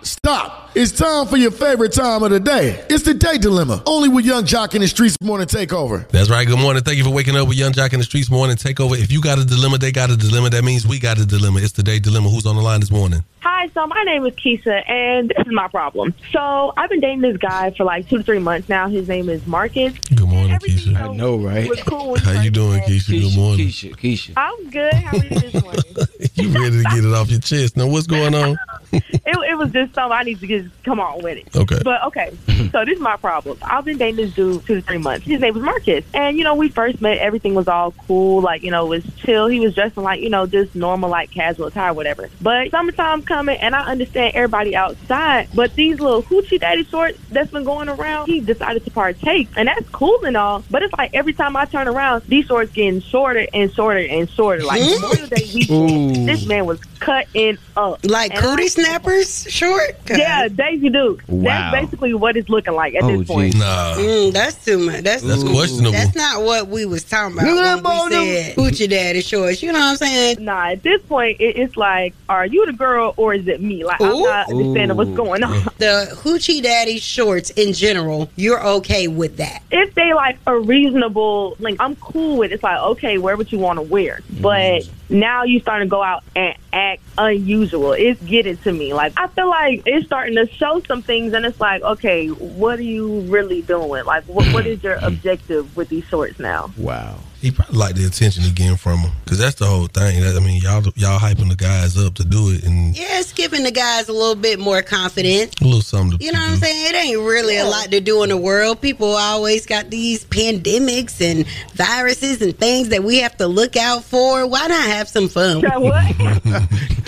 [0.04, 0.72] Stop.
[0.76, 2.84] It's time for your favorite time of the day.
[2.90, 3.84] It's the day dilemma.
[3.86, 6.08] Only with Yung Joc in the Streetz Morning Takeover.
[6.10, 6.46] That's right.
[6.48, 6.84] Good morning.
[6.84, 8.30] Thank you for waking up with Yung Joc in the streets.
[8.30, 8.98] Morning Takeover.
[8.98, 10.50] If you got a dilemma, they got a dilemma.
[10.50, 11.60] That means we got a dilemma.
[11.62, 12.30] It's the day dilemma.
[12.30, 13.24] Who's on the line this morning?
[13.42, 16.14] Hi, so my name is Keisha, and this is my problem.
[16.32, 18.88] So I've been dating this guy for like two to three months now.
[18.88, 19.94] His name is Marcus.
[20.10, 20.96] Good morning, Keisha.
[20.96, 21.70] I know, right?
[21.86, 23.22] Cool How you doing, Keisha?
[23.22, 23.68] Good morning.
[23.68, 24.34] Keisha, Keisha.
[24.36, 24.94] I'm good.
[24.94, 25.82] How are you this morning?
[26.36, 27.78] You ready to get it off your chest?
[27.78, 28.58] Now, what's going on?
[28.94, 31.56] It, it was just something I need to just come on with it.
[31.56, 31.80] Okay.
[31.84, 32.70] But okay, mm-hmm.
[32.70, 33.58] so this is my problem.
[33.62, 35.26] I've been dating this dude two to three months.
[35.26, 37.18] His name was Marcus, and you know we first met.
[37.18, 39.48] Everything was all cool, like you know it was chill.
[39.48, 42.30] He was dressing like you know just normal like casual attire, whatever.
[42.42, 47.52] But summertime coming, and I understand everybody outside, but these little hoochie daddy shorts that's
[47.52, 50.64] been going around, he decided to partake, and that's cool and all.
[50.70, 54.30] But it's like every time I turn around, these shorts getting shorter and shorter and
[54.30, 54.64] shorter.
[54.64, 59.98] Like Memorial Day weekend, this man was cutting up Like And cootie I- snappers short?
[60.10, 61.24] yeah, Daisy Duke.
[61.28, 61.72] Wow.
[61.72, 63.56] That's basically what it's looking like at Oh, this point.
[63.58, 63.96] Nah.
[63.96, 65.02] Mm, that's too much.
[65.04, 65.92] That's That's questionable.
[65.92, 69.62] That's not what we was talking about Look when we said hoochie daddy shorts.
[69.62, 70.44] You know what I'm saying?
[70.44, 73.84] Nah, at this point, it, it's like, are you the girl or is it me?
[73.84, 75.64] Like, I'm not understanding what's going on.
[75.78, 79.62] The hoochie daddy shorts in general, you're okay with that.
[79.72, 82.56] If they like a reasonable, like, I'm cool with it.
[82.56, 84.22] It's like, okay, wear what you want to wear.
[84.40, 87.94] But now you starting to go out and act unusual.
[87.94, 88.94] It's getting to me.
[88.94, 92.80] Like, I feel like it's starting to show some things, and it's like, okay, what
[92.80, 94.06] are you really doing?
[94.06, 96.72] Like, what, what is your objective with these shorts now?
[96.78, 97.20] Wow.
[97.44, 100.22] He probably like the attention he getting from him because that's the whole thing.
[100.22, 103.34] That, I mean, y'all y'all hyping the guys up to do it and Yeah, it's
[103.34, 105.54] giving the guys a little bit more confidence.
[105.60, 106.20] a little something.
[106.20, 106.96] To, You know what I'm saying?
[106.96, 108.80] It ain't really a lot to do in the world.
[108.80, 114.06] People always got these pandemics and viruses and things that we have to look out
[114.06, 114.48] for.
[114.48, 115.64] Why not have some fun?
[115.64, 116.18] what?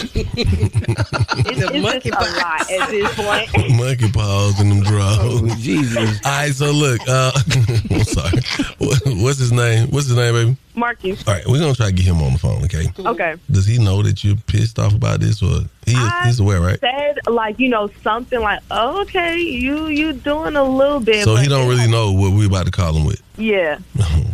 [0.05, 3.69] the it's monkey just a lot at this point.
[3.77, 5.17] Monkey paws in them drawers.
[5.21, 6.19] Oh, Jesus.
[6.25, 7.31] All right, so look, uh,
[7.91, 8.41] I'm sorry.
[8.79, 9.89] What's his name?
[9.91, 10.57] What's his name, baby?
[10.75, 11.27] Marcus.
[11.27, 12.91] All right, we're gonna try to get him on the phone, okay?
[12.99, 13.35] Okay.
[13.49, 16.59] Does he know that you're pissed off about this, or he is, I he's aware,
[16.59, 16.79] right?
[16.79, 21.23] Said like you know something like oh, okay you you doing a little bit.
[21.23, 23.21] So he don't really know what we about to call him with.
[23.37, 23.79] Yeah.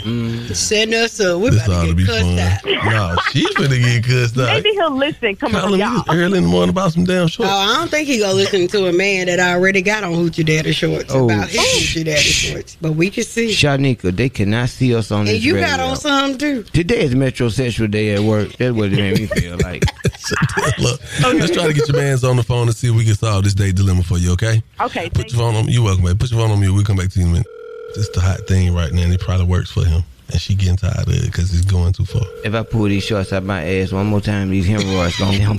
[0.00, 0.44] Mm.
[0.44, 0.54] Okay.
[0.54, 1.40] Setting us up.
[1.40, 2.38] We're This about ought to to get be cussed fun.
[2.38, 3.14] out.
[3.16, 4.46] No, she's gonna get cussed out.
[4.46, 6.04] Maybe he'll listen Come Calling from me y'all.
[6.08, 7.50] early in the morning about some damn Oh, shorts.
[7.52, 10.72] I don't think he gonna listen to a man that already got on Hoochie Daddy
[10.72, 11.24] shorts Oh.
[11.26, 12.76] about his Hoochie Daddy shorts.
[12.80, 13.48] But we can see.
[13.52, 15.34] Shanika, they cannot see us on this.
[15.34, 15.68] And this you radio.
[15.68, 16.62] got on some too.
[16.72, 18.52] Today is metrosexual day at work.
[18.56, 19.84] That's what it made me feel like.
[20.78, 23.14] Look, let's try to get your man's on the phone and see if we can
[23.14, 24.62] solve this day dilemma for you, okay?
[24.80, 25.68] Okay, Put your phone on.
[25.68, 26.16] You're welcome, man.
[26.18, 26.70] Put your phone on me.
[26.70, 27.46] We'll come back to you in a minute.
[27.94, 30.02] This the hot thing right now, and it probably works for him.
[30.30, 32.22] And she getting tired of it because he's going too far.
[32.44, 35.58] If I pull these shorts out my ass one more time, these hemorrhoids gonna come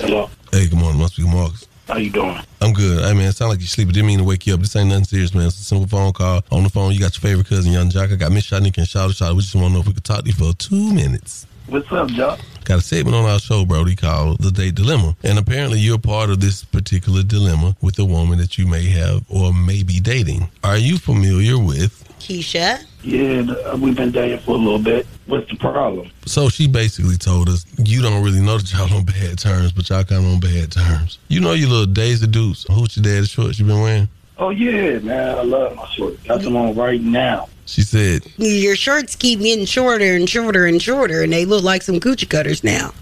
[0.00, 0.28] Hello.
[0.50, 1.00] Hey, good morning.
[1.00, 1.68] Must be Marcus.
[1.86, 2.38] How you doing?
[2.60, 3.04] I'm good.
[3.04, 3.92] Hey, man, it sound like you sleeping.
[3.92, 4.60] Didn't mean to wake you up.
[4.60, 5.46] This ain't nothing serious, man.
[5.46, 6.42] It's a simple phone call.
[6.50, 8.12] On the phone, you got your favorite cousin, Yung Joc.
[8.12, 9.34] I got Miss Shanika and Shout Shout.
[9.34, 11.46] We just want to know if we could talk to you for two minutes.
[11.66, 12.40] What's up, Joc?
[12.64, 15.16] Got a segment on our show, Brody, called The Date Dilemma.
[15.22, 19.24] And apparently you're part of this particular dilemma with a woman that you may have
[19.30, 20.50] or may be dating.
[20.62, 22.04] Are you familiar with?
[22.20, 22.84] Keisha.
[23.02, 25.06] Yeah, uh, we've been dating for a little bit.
[25.26, 26.10] What's the problem?
[26.26, 29.88] So she basically told us you don't really know that y'all on bad terms, but
[29.88, 31.18] y'all kind of on bad terms.
[31.28, 32.64] You know your little days of deuce.
[32.70, 34.08] Who's your daddy shorts you been wearing?
[34.36, 36.22] Oh yeah, man, I love my shorts.
[36.24, 37.48] Got them on right now.
[37.66, 41.82] She said, Your shorts keep getting shorter and shorter and shorter, and they look like
[41.82, 42.92] some coochie cutters now.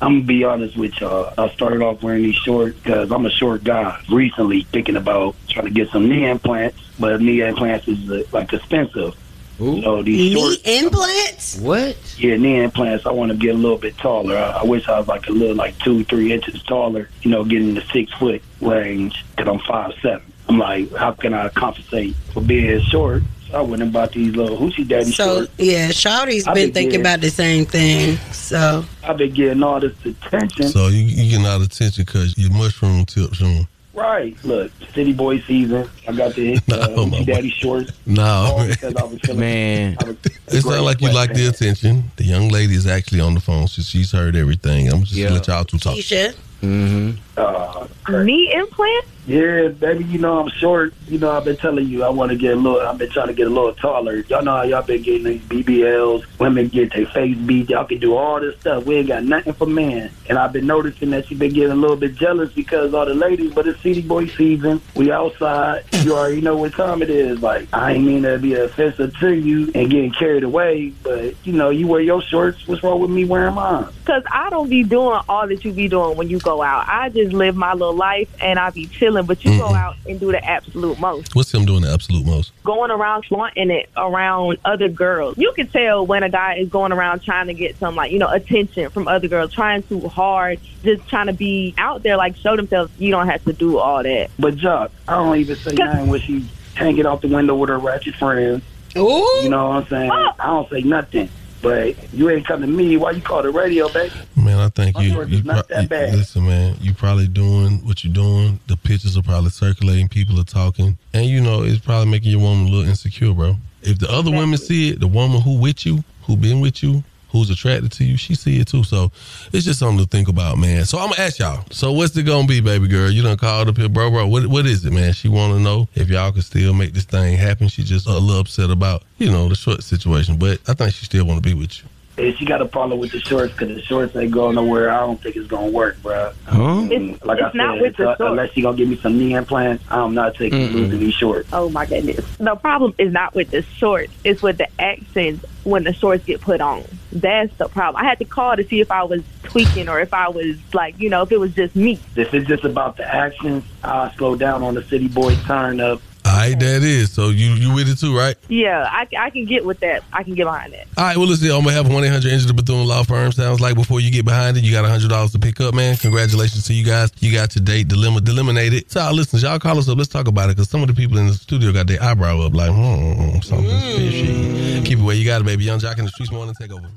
[0.00, 1.32] I'm gonna be honest with y'all.
[1.38, 4.02] I started off wearing these shorts because I'm a short guy.
[4.10, 8.52] Recently, thinking about trying to get some knee implants, but knee implants is uh, like
[8.52, 9.14] expensive.
[9.58, 11.60] So these Knee shorts, implants?
[11.60, 11.96] What?
[12.18, 13.06] yeah, knee implants.
[13.06, 14.36] I want to get a little bit taller.
[14.36, 17.08] I, I wish I was like a little, like two, three inches taller.
[17.20, 20.31] You know, getting the six foot range because I'm five seven.
[20.52, 23.22] I'm like, how can I compensate for being short?
[23.48, 25.16] So I went and bought these little hoochie daddy shorts.
[25.16, 25.52] So shorts.
[25.58, 28.16] yeah, Shawty's I've been been thinking getting- about the same thing.
[28.32, 30.68] So I've been getting all this attention.
[30.68, 33.66] so you, you getting all the attention because your mushroom tips on.
[33.94, 34.36] Right.
[34.44, 35.88] Look, City Boy season.
[36.06, 37.92] I got the uh, No, my Hoochie Daddy shorts.
[38.04, 39.96] No, All because I was Man.
[40.02, 40.16] I was
[40.48, 42.04] It sounds like you like the attention.
[42.16, 43.68] The young lady is actually on the phone.
[43.68, 44.90] She, she's heard everything.
[44.92, 45.94] I'm just gonna let y'all two talk.
[45.96, 46.34] Keisha.
[46.62, 47.18] Mm-hmm.
[47.36, 49.06] Uh, Knee implant?
[49.26, 50.94] yeah, baby, you know I'm short.
[51.06, 52.80] You know I've been telling you I want to get a little.
[52.80, 54.16] I've been trying to get a little taller.
[54.28, 56.24] Y'all know how y'all been getting these BBLs.
[56.40, 57.70] Women get their face beat.
[57.70, 58.84] Y'all can do all this stuff.
[58.84, 60.10] We ain't got nothing for men.
[60.28, 63.14] And I've been noticing that she been getting a little bit jealous because all the
[63.14, 63.54] ladies.
[63.54, 64.80] But it's City Boy season.
[64.96, 65.84] We outside.
[65.92, 67.40] You already know what time it is.
[67.40, 71.52] Like I ain't mean to be offensive to you and getting carried away, but you
[71.52, 72.66] know you wear your shorts.
[72.66, 73.86] What's wrong with me wearing mine?
[74.00, 76.88] Because I don't be doing all that you be doing when you go out.
[76.88, 79.76] I just live my little life and I be chilling, but you go Mhm.
[79.76, 81.34] out and do the absolute most.
[81.34, 82.52] What's him doing the absolute most?
[82.64, 85.36] Going around flaunting it around other girls.
[85.38, 88.18] You can tell when a guy is going around trying to get some, like, you
[88.18, 92.36] know, attention from other girls, trying too hard, just trying to be out there, like,
[92.36, 92.90] show themselves.
[92.98, 94.30] You don't have to do all that.
[94.38, 97.78] But Joc, I don't even say nothing when she hanging out the window with her
[97.78, 98.62] ratchet friends.
[98.96, 99.26] Ooh.
[99.42, 100.10] You know what I'm saying?
[100.10, 101.28] I don't say nothing.
[101.62, 102.96] But you ain't come to me.
[102.96, 104.12] Why you call the radio, baby?
[104.36, 105.12] Man, I think My you.
[105.12, 106.14] you is not pro- that bad.
[106.14, 108.58] Listen, man, you probably doing what you're doing.
[108.66, 110.08] The pictures are probably circulating.
[110.08, 113.56] People are talking, and you know it's probably making your woman a little insecure, bro.
[113.82, 117.04] If the other women see it, the woman who with you, who been with you,
[117.32, 118.84] who's attracted to you, she see it too.
[118.84, 119.10] So
[119.52, 120.84] it's just something to think about, man.
[120.84, 121.64] So I'm gonna ask y'all.
[121.70, 123.10] So what's it gonna be, baby girl?
[123.10, 124.26] You done called up here, bro, bro.
[124.26, 125.12] What what is it, man?
[125.14, 127.68] She want to know if y'all can still make this thing happen.
[127.68, 131.06] She just a little upset about you know the short situation, but I think she
[131.06, 131.88] still want to be with you.
[132.22, 135.00] If she got a problem with the shorts because the shorts ain't going nowhere, I
[135.00, 136.32] don't think it's gonna work, bro.
[136.46, 136.56] Huh?
[136.56, 138.30] Mm, like I it's not said, with the uh, shorts.
[138.30, 141.48] unless she gonna give me some knee implants, I'm not taking losing these shorts.
[141.52, 142.24] Oh my goodness.
[142.36, 146.40] The problem is not with the shorts, it's with the actions when the shorts get
[146.40, 146.84] put on.
[147.12, 148.02] That's the problem.
[148.02, 150.98] I had to call to see if I was tweaking or if I was like,
[150.98, 152.00] you know, if it was just me.
[152.16, 156.00] If it's just about the actions, I'll slow down on the city boy turn up.
[156.32, 157.12] All right, that is.
[157.12, 158.34] So you you with it too, right?
[158.48, 160.02] Yeah, I, I can get with that.
[160.14, 160.86] I can get behind that.
[160.96, 163.32] All right, well, listen, I'm going to have 1 800 Engine the Bethune Law Firm,
[163.32, 165.94] sounds like before you get behind it, you got $100 to pick up, man.
[165.98, 167.12] Congratulations to you guys.
[167.20, 168.90] You got your date dilemma, eliminated.
[168.90, 169.98] So, listen, y'all call us up.
[169.98, 172.40] Let's talk about it because some of the people in the studio got their eyebrow
[172.40, 174.82] up like, hmm, something's fishy.
[174.84, 175.64] Keep it where you got it, baby.
[175.64, 176.88] Yung Joc in the streets morning, take over.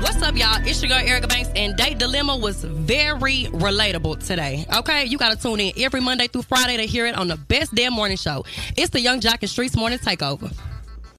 [0.00, 0.56] What's up, y'all?
[0.66, 4.64] It's your girl Erica Banks, and Date Dilemma was very relatable today.
[4.78, 7.74] Okay, you gotta tune in every Monday through Friday to hear it on the best
[7.74, 8.44] damn morning show.
[8.76, 10.52] It's the Yung Joc and Streetz Morning Takeover.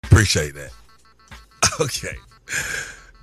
[0.03, 0.71] Appreciate that.
[1.79, 2.13] Okay.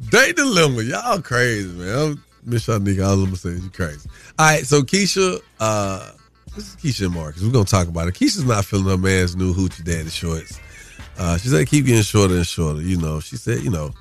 [0.09, 0.83] Date dilemma.
[0.83, 1.97] Y'all crazy, man.
[1.97, 4.09] I'm, Miss Shanika, I was gonna say you crazy.
[4.39, 6.11] All right, so Keisha, uh,
[6.57, 7.43] this is Keisha and Marcus.
[7.43, 8.15] We're gonna talk about it.
[8.15, 10.59] Keisha's not feeling her man's new hoochie daddy shorts.
[11.17, 12.81] Uh, she said keep getting shorter and shorter.
[12.81, 13.93] You know, she said, you know,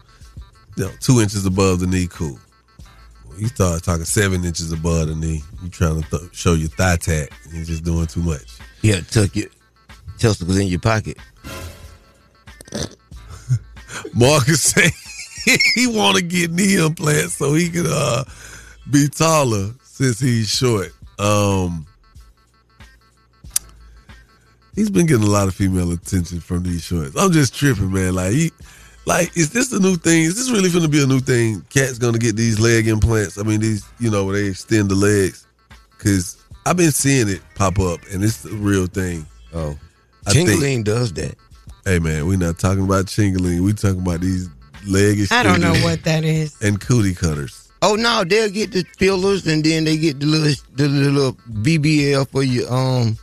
[0.80, 2.40] you know, two inches above the knee, cool.
[3.28, 5.44] Well, you start talking seven inches above the knee.
[5.62, 8.60] You trying to th- show your thigh tat, you're just doing too much.
[8.82, 9.52] Yeah, tuck it.
[10.18, 11.18] testicles in your pocket.
[14.14, 14.90] Marcus say
[15.76, 18.24] he want to get knee implants so he can uh,
[18.90, 20.94] be taller since he's short.
[21.18, 21.86] Um,
[24.76, 27.18] he's been getting a lot of female attention from these shorts.
[27.18, 28.16] I'm just tripping, man.
[28.16, 28.52] Like, he,
[29.06, 30.24] like, is this the new thing?
[30.24, 31.66] Is this really going to be a new thing?
[31.70, 33.38] Cats going to get these leg implants?
[33.38, 35.46] I mean, these, you know, where they extend the legs.
[35.98, 39.26] Because I've been seeing it pop up, and it's the real thing.
[39.54, 39.78] Oh,
[40.28, 41.36] I think- Chingaling does that.
[41.86, 43.62] Hey, man, we're not talking about chingaling.
[43.62, 44.50] we talking about these
[44.86, 46.56] leg I don't know what that is.
[46.62, 47.72] And cootie cutters.
[47.82, 52.30] Oh no, they'll get the fillers and then they get the little the little BBL
[52.30, 53.18] for your um.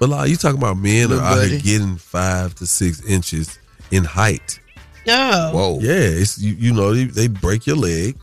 [0.00, 3.58] But like, you talking about men are out here getting five to six inches
[3.92, 4.58] in height.
[5.06, 5.50] No.
[5.52, 5.78] Whoa.
[5.80, 8.16] Yeah, it's you, you know they, they break your leg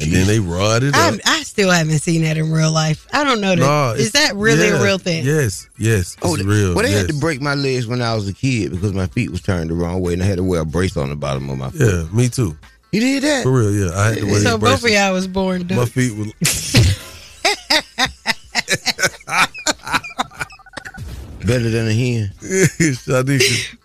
[0.00, 1.14] and then they rod it up.
[1.26, 3.06] I, I still haven't seen that in real life.
[3.12, 3.58] I don't know that.
[3.58, 5.24] No, is that really yeah, a real thing?
[5.24, 6.74] Yes, yes, it's Oh, they- real.
[6.74, 7.02] Well, they yes.
[7.02, 9.70] had to break my legs when I was a kid because my feet was turned
[9.70, 11.70] the wrong way and I had to wear a brace on the bottom of my
[11.70, 11.80] foot.
[11.80, 12.56] Yeah, me too.
[12.92, 13.42] You did that?
[13.44, 13.96] For real, yeah.
[13.96, 16.24] I had to wear So both of y'all was born My feet were.
[21.46, 22.30] Better than a hen.
[22.40, 23.76] Shadisha,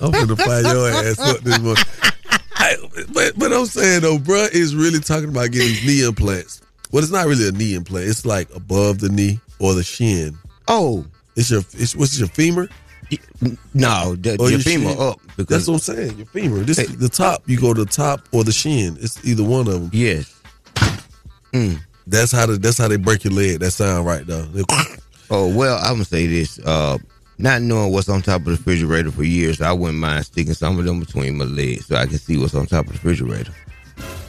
[0.00, 1.84] I'm gonna fire your ass up this morning.
[2.58, 2.76] I,
[3.12, 6.62] but but I'm saying though, bruh is really talking about getting these knee implants.
[6.92, 8.06] Well, it's not really a knee implant.
[8.08, 10.36] It's like above the knee or the shin.
[10.68, 11.04] Oh,
[11.36, 12.68] It's your it's what's your femur?
[13.74, 15.00] No, the, your your femur shin?
[15.00, 16.16] up because That's what I'm saying.
[16.16, 16.58] Your femur.
[16.60, 17.42] This the top.
[17.46, 18.96] You go to the top or the shin.
[19.00, 19.90] It's either one of them.
[19.92, 20.32] yes.
[21.52, 21.78] Mm.
[22.08, 23.60] That's how the, that's how they break your leg.
[23.60, 24.46] That sound right though.
[25.30, 26.58] Oh well, I'm gonna say this.
[26.60, 26.98] Uh,
[27.38, 30.78] not knowing what's on top of the refrigerator for years, I wouldn't mind sticking some
[30.78, 33.52] of them between my legs so I can see what's on top of the refrigerator.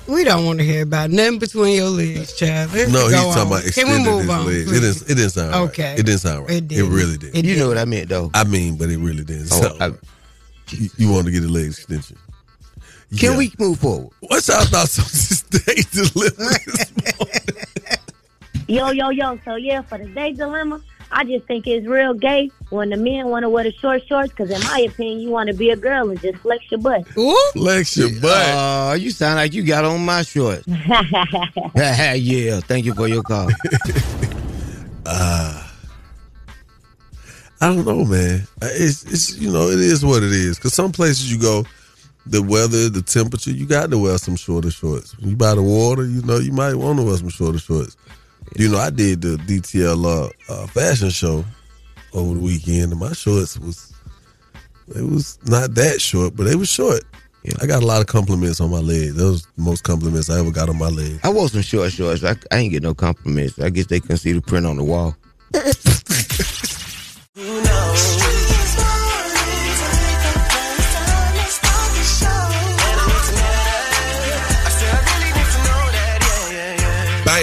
[0.07, 2.71] We don't want to hear about nothing between your legs, child.
[2.73, 3.47] Let's no, he's talking on.
[3.47, 4.45] about Can extending we move his on?
[4.45, 4.59] legs.
[4.59, 4.81] It please?
[4.81, 5.11] didn't.
[5.11, 5.89] It didn't sound Okay.
[5.89, 5.99] right.
[5.99, 6.49] It didn't sound right.
[6.51, 6.93] It It, didn't.
[6.93, 7.29] really did.
[7.35, 7.59] It You did.
[7.59, 8.31] know what I meant though.
[8.33, 9.49] I mean, but it really didn't.
[9.51, 9.99] Oh, sound I- right.
[10.69, 12.17] you, you want to get a leg extension.
[13.17, 13.37] Can Yeah.
[13.37, 14.09] we move forward?
[14.21, 16.55] What's our thoughts on this day delivery?
[18.69, 19.39] Yo, yo, yo.
[19.45, 23.27] So, yeah, for the day dilemma, I just think it's real gay when the men
[23.27, 25.75] want to wear the short shorts because, in my opinion, you want to be a
[25.75, 27.05] girl and just flex your butt.
[27.17, 27.49] Ooh.
[27.53, 28.47] Flex your butt.
[28.49, 30.67] Uh, you sound like you got on my shorts.
[31.75, 33.49] yeah, thank you for your call.
[35.09, 35.65] Uh,
[37.61, 38.41] I don't know, man.
[38.61, 40.59] Uh, It's it's you know it is what it is.
[40.59, 41.65] Cause some places you go,
[42.25, 45.17] the weather, the temperature, you got to wear some shorter shorts.
[45.17, 47.95] When you by the water, you know you might want to wear some shorter shorts.
[48.55, 51.43] You know, I did the DTL uh, uh, fashion show
[52.13, 53.93] over the weekend, and my shorts was
[54.95, 57.03] it was not that short, but they was short.
[57.43, 57.53] Yeah.
[57.61, 59.15] I got a lot of compliments on my legs.
[59.15, 61.19] Those the most compliments I ever got on my legs.
[61.23, 62.23] I wore some short shorts.
[62.23, 63.59] I, I ain't get no compliments.
[63.59, 65.15] I guess they couldn't see the print on the wall.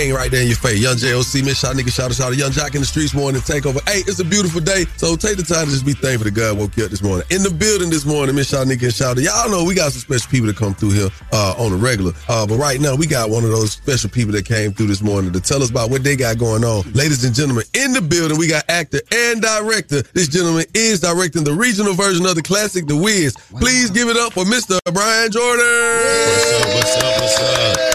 [0.04, 0.80] Bang right there in your face.
[0.80, 3.64] Yung Joc, Miss Shanika, shout out, shout out, Yung Joc in the Streetz morning, take
[3.64, 3.80] over.
[3.86, 6.58] Hey, it's a beautiful day, so take the time to just be thankful that God
[6.58, 7.26] woke you up this morning.
[7.30, 9.22] In the building this morning, Miss Shanika and shout out.
[9.22, 12.12] Y'all know we got some special people that come through here uh, on the regular.
[12.28, 15.00] Uh, but right now, we got one of those special people that came through this
[15.02, 16.84] morning to tell us about what they got going on.
[16.92, 20.02] Ladies and gentlemen, in the building, we got actor and director.
[20.12, 23.34] This gentleman is directing the regional version of the classic, The Wiz.
[23.56, 24.78] Please give it up for Mr.
[24.92, 25.64] Brian Jordan.
[25.64, 27.94] What's up, what's up, what's up?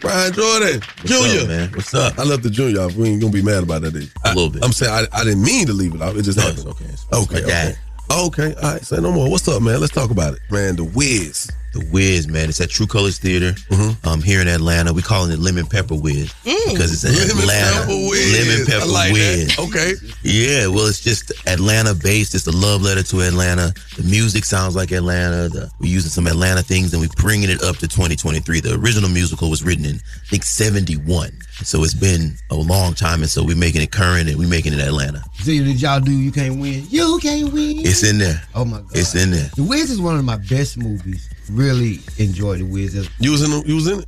[0.00, 1.43] Brian Jordan, Junior.
[1.44, 1.70] Up, man?
[1.72, 2.18] What's up?
[2.18, 2.94] I left the junior off.
[2.96, 3.94] We ain't gonna be mad about that.
[3.94, 4.06] Either.
[4.24, 4.64] A little bit.
[4.64, 6.16] I'm saying I, I didn't mean to leave it off.
[6.16, 6.68] It just No, happened.
[6.68, 6.84] okay.
[7.12, 7.42] Okay.
[7.44, 7.74] Okay.
[8.10, 8.54] Okay.
[8.62, 8.84] All right.
[8.84, 9.30] Say no more.
[9.30, 9.80] What's up, man?
[9.80, 10.76] Let's talk about it, man.
[10.76, 11.50] The Wiz.
[11.74, 12.48] The Wiz, man.
[12.48, 14.06] It's at True Colors Theater Mm-hmm.
[14.08, 14.92] um, here in Atlanta.
[14.92, 17.80] We calling it Lemon Pepper Wiz because it's in Lemon Atlanta.
[17.80, 18.46] Pepper Wiz.
[18.48, 19.48] Lemon Pepper like Wiz.
[19.48, 19.58] that.
[19.58, 19.92] Okay.
[20.22, 22.34] Yeah, well, it's just Atlanta based.
[22.34, 23.74] It's a love letter to Atlanta.
[23.96, 25.48] The music sounds like Atlanta.
[25.48, 28.60] The, we're using some Atlanta things and we're bringing it up to 2023.
[28.60, 31.32] The original musical was written in, I think, 71.
[31.62, 33.20] So it's been a long time.
[33.22, 35.22] And so we're making it current and we're making it Atlanta.
[35.34, 36.84] See, did y'all do You Can't Win?
[36.88, 37.78] You Can't Win.
[37.80, 38.40] It's in there.
[38.54, 38.90] Oh my God.
[38.94, 39.50] It's in there.
[39.56, 41.28] The Wiz is one of my best movies.
[41.50, 42.94] Really enjoyed The Wiz.
[42.94, 43.50] It's- You was in.
[43.50, 44.06] The, you was in it.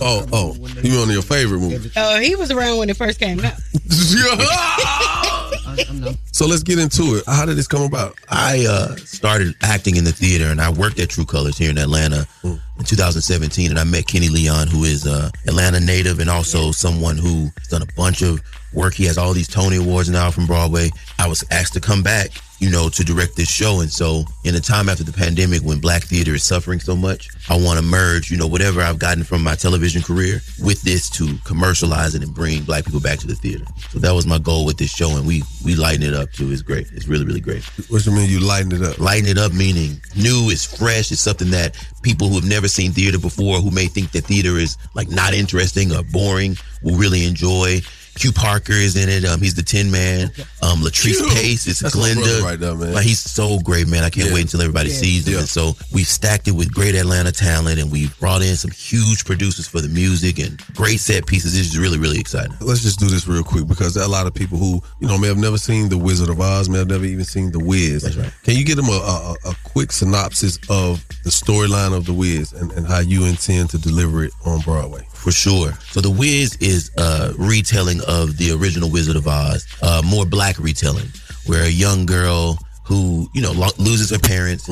[0.00, 0.54] Oh, oh.
[0.82, 1.92] You one of your favorite movies.
[1.96, 3.54] Oh, he was around when it first came out.
[6.32, 7.24] So let's get into it.
[7.26, 8.16] How did this come about?
[8.28, 11.78] I uh, started acting in the theater, and I worked at True Colors here in
[11.78, 13.70] Atlanta in 2017.
[13.70, 17.82] And I met Kenny Leon, who is a Atlanta native and also someone who's done
[17.82, 18.40] a bunch of
[18.72, 18.94] work.
[18.94, 20.90] He has all these Tony Awards now from Broadway.
[21.18, 22.30] I was asked to come back,
[22.64, 23.80] you know, to direct this show.
[23.80, 27.28] And so, in a time after the pandemic when black theater is suffering so much,
[27.50, 31.10] I want to merge, you know, whatever I've gotten from my television career with this
[31.10, 33.66] to commercialize it and bring black people back to the theater.
[33.90, 36.50] So that was my goal with this show, and we we lighten it up too.
[36.50, 36.90] It's great.
[36.92, 37.64] It's really really great.
[37.90, 38.98] What you mean you lighten it up?
[38.98, 42.92] Lighten it up meaning new, it's fresh, it's something that people who have never seen
[42.92, 47.26] theater before, who may think that theater is like not interesting or boring, will really
[47.26, 47.82] enjoy.
[48.14, 49.24] Q Parker is in it.
[49.24, 50.30] Um, he's the Tin Man.
[50.62, 51.28] Um, Latrice Q.
[51.30, 52.42] Pace is That's my Glenda.
[52.42, 52.92] right there, man.
[52.94, 54.04] Like, he's so great, man.
[54.04, 54.34] I can't Yeah.
[54.34, 54.96] wait until everybody Yeah.
[54.98, 55.34] sees him.
[55.34, 55.38] Yeah.
[55.40, 59.24] And so we've stacked it with great Atlanta talent, and we've brought in some huge
[59.24, 61.52] producers for the music and great set pieces.
[61.52, 62.54] This is really, really exciting.
[62.60, 65.08] Let's just do this real quick because there are a lot of people who, you
[65.08, 67.58] know, may have never seen The Wizard of Oz, may have never even seen The
[67.60, 68.02] Wiz.
[68.02, 68.30] That's right.
[68.44, 68.92] Can you give them a,
[69.44, 73.70] a, a quick synopsis of the storyline of The Wiz and, and how you intend
[73.70, 75.06] to deliver it on Broadway?
[75.12, 75.76] For sure.
[75.90, 80.58] So The Wiz is a retelling of the original Wizard of Oz, uh, more black
[80.58, 81.08] retelling,
[81.46, 84.68] where a young girl who, you know, lo- loses her parents,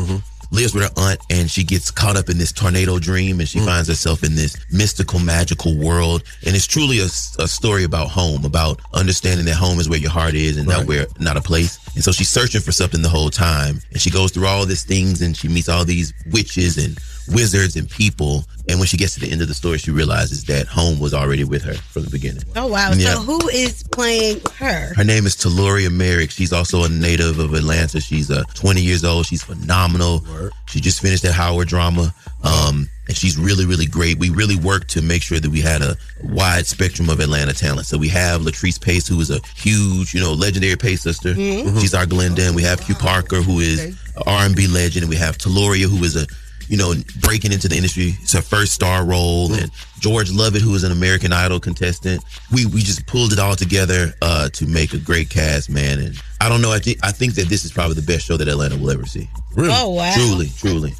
[0.50, 3.58] lives with her aunt, and she gets caught up in this tornado dream and she
[3.58, 6.22] finds herself in this mystical, magical world.
[6.46, 10.34] And it's truly a story about home, about understanding that home is where your heart
[10.34, 11.78] is and not where, not a place.
[11.94, 13.80] And so she's searching for something the whole time.
[13.92, 16.98] And she goes through all these things and she meets all these witches and
[17.28, 18.44] wizards and people.
[18.68, 21.12] And when she gets to the end of the story, she realizes that home was
[21.12, 22.44] already with her from the beginning.
[22.54, 22.92] Oh wow!
[22.94, 23.14] Yeah.
[23.14, 24.94] So who is playing her?
[24.94, 26.30] Her name is Taloria Merrick.
[26.30, 28.00] She's also a native of Atlanta.
[28.00, 29.26] She's uh, 20 years old.
[29.26, 30.24] She's phenomenal.
[30.66, 32.14] She just finished that Howard drama.
[32.44, 34.18] Um, and she's really, really great.
[34.18, 37.86] We really worked to make sure that we had a wide spectrum of Atlanta talent.
[37.86, 41.34] So we have Latrice Pace, who is a huge, you know, legendary Pace sister.
[41.34, 41.80] Mhm.
[41.80, 42.46] She's our Glenda.
[42.46, 43.96] And we have Q Parker, who is an
[44.26, 45.02] R&B legend.
[45.04, 46.26] And we have Taloria, who is a,
[46.72, 48.14] you know, breaking into the industry.
[48.22, 49.52] It's her first star role.
[49.52, 49.70] And
[50.02, 52.24] George Lovett, who is an American Idol contestant.
[52.50, 56.00] We we just pulled it all together uh, to make a great cast, man.
[56.00, 56.72] And I don't know.
[56.72, 59.06] I think I think that this is probably the best show that Atlanta will ever
[59.06, 59.28] see.
[59.54, 59.72] Really?
[59.72, 60.12] Oh, wow.
[60.14, 60.94] Truly, truly.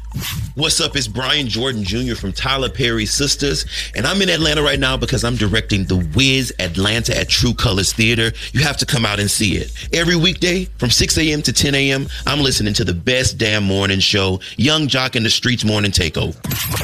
[0.55, 0.95] What's up?
[0.95, 2.15] It's Brian Jordan Jr.
[2.15, 6.53] from Tyler Perry Sisters, and I'm in Atlanta right now because I'm directing The Wiz
[6.59, 8.31] Atlanta at True Colors Theater.
[8.53, 9.73] You have to come out and see it.
[9.91, 11.41] Every weekday from 6 a.m.
[11.41, 15.29] to 10 a.m., I'm listening to the best damn morning show, Yung Joc in the
[15.29, 16.35] Streetz Morning Takeover.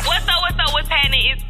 [0.06, 1.38] What's up, what's up, what's happening?
[1.38, 1.49] It's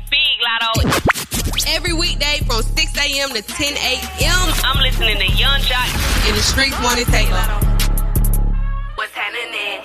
[2.63, 3.29] from 6 a.m.
[3.29, 7.63] to 10 a.m., I'm listening to Yung Joc in the Streetz Morning Takeover.
[8.95, 9.79] What's happening?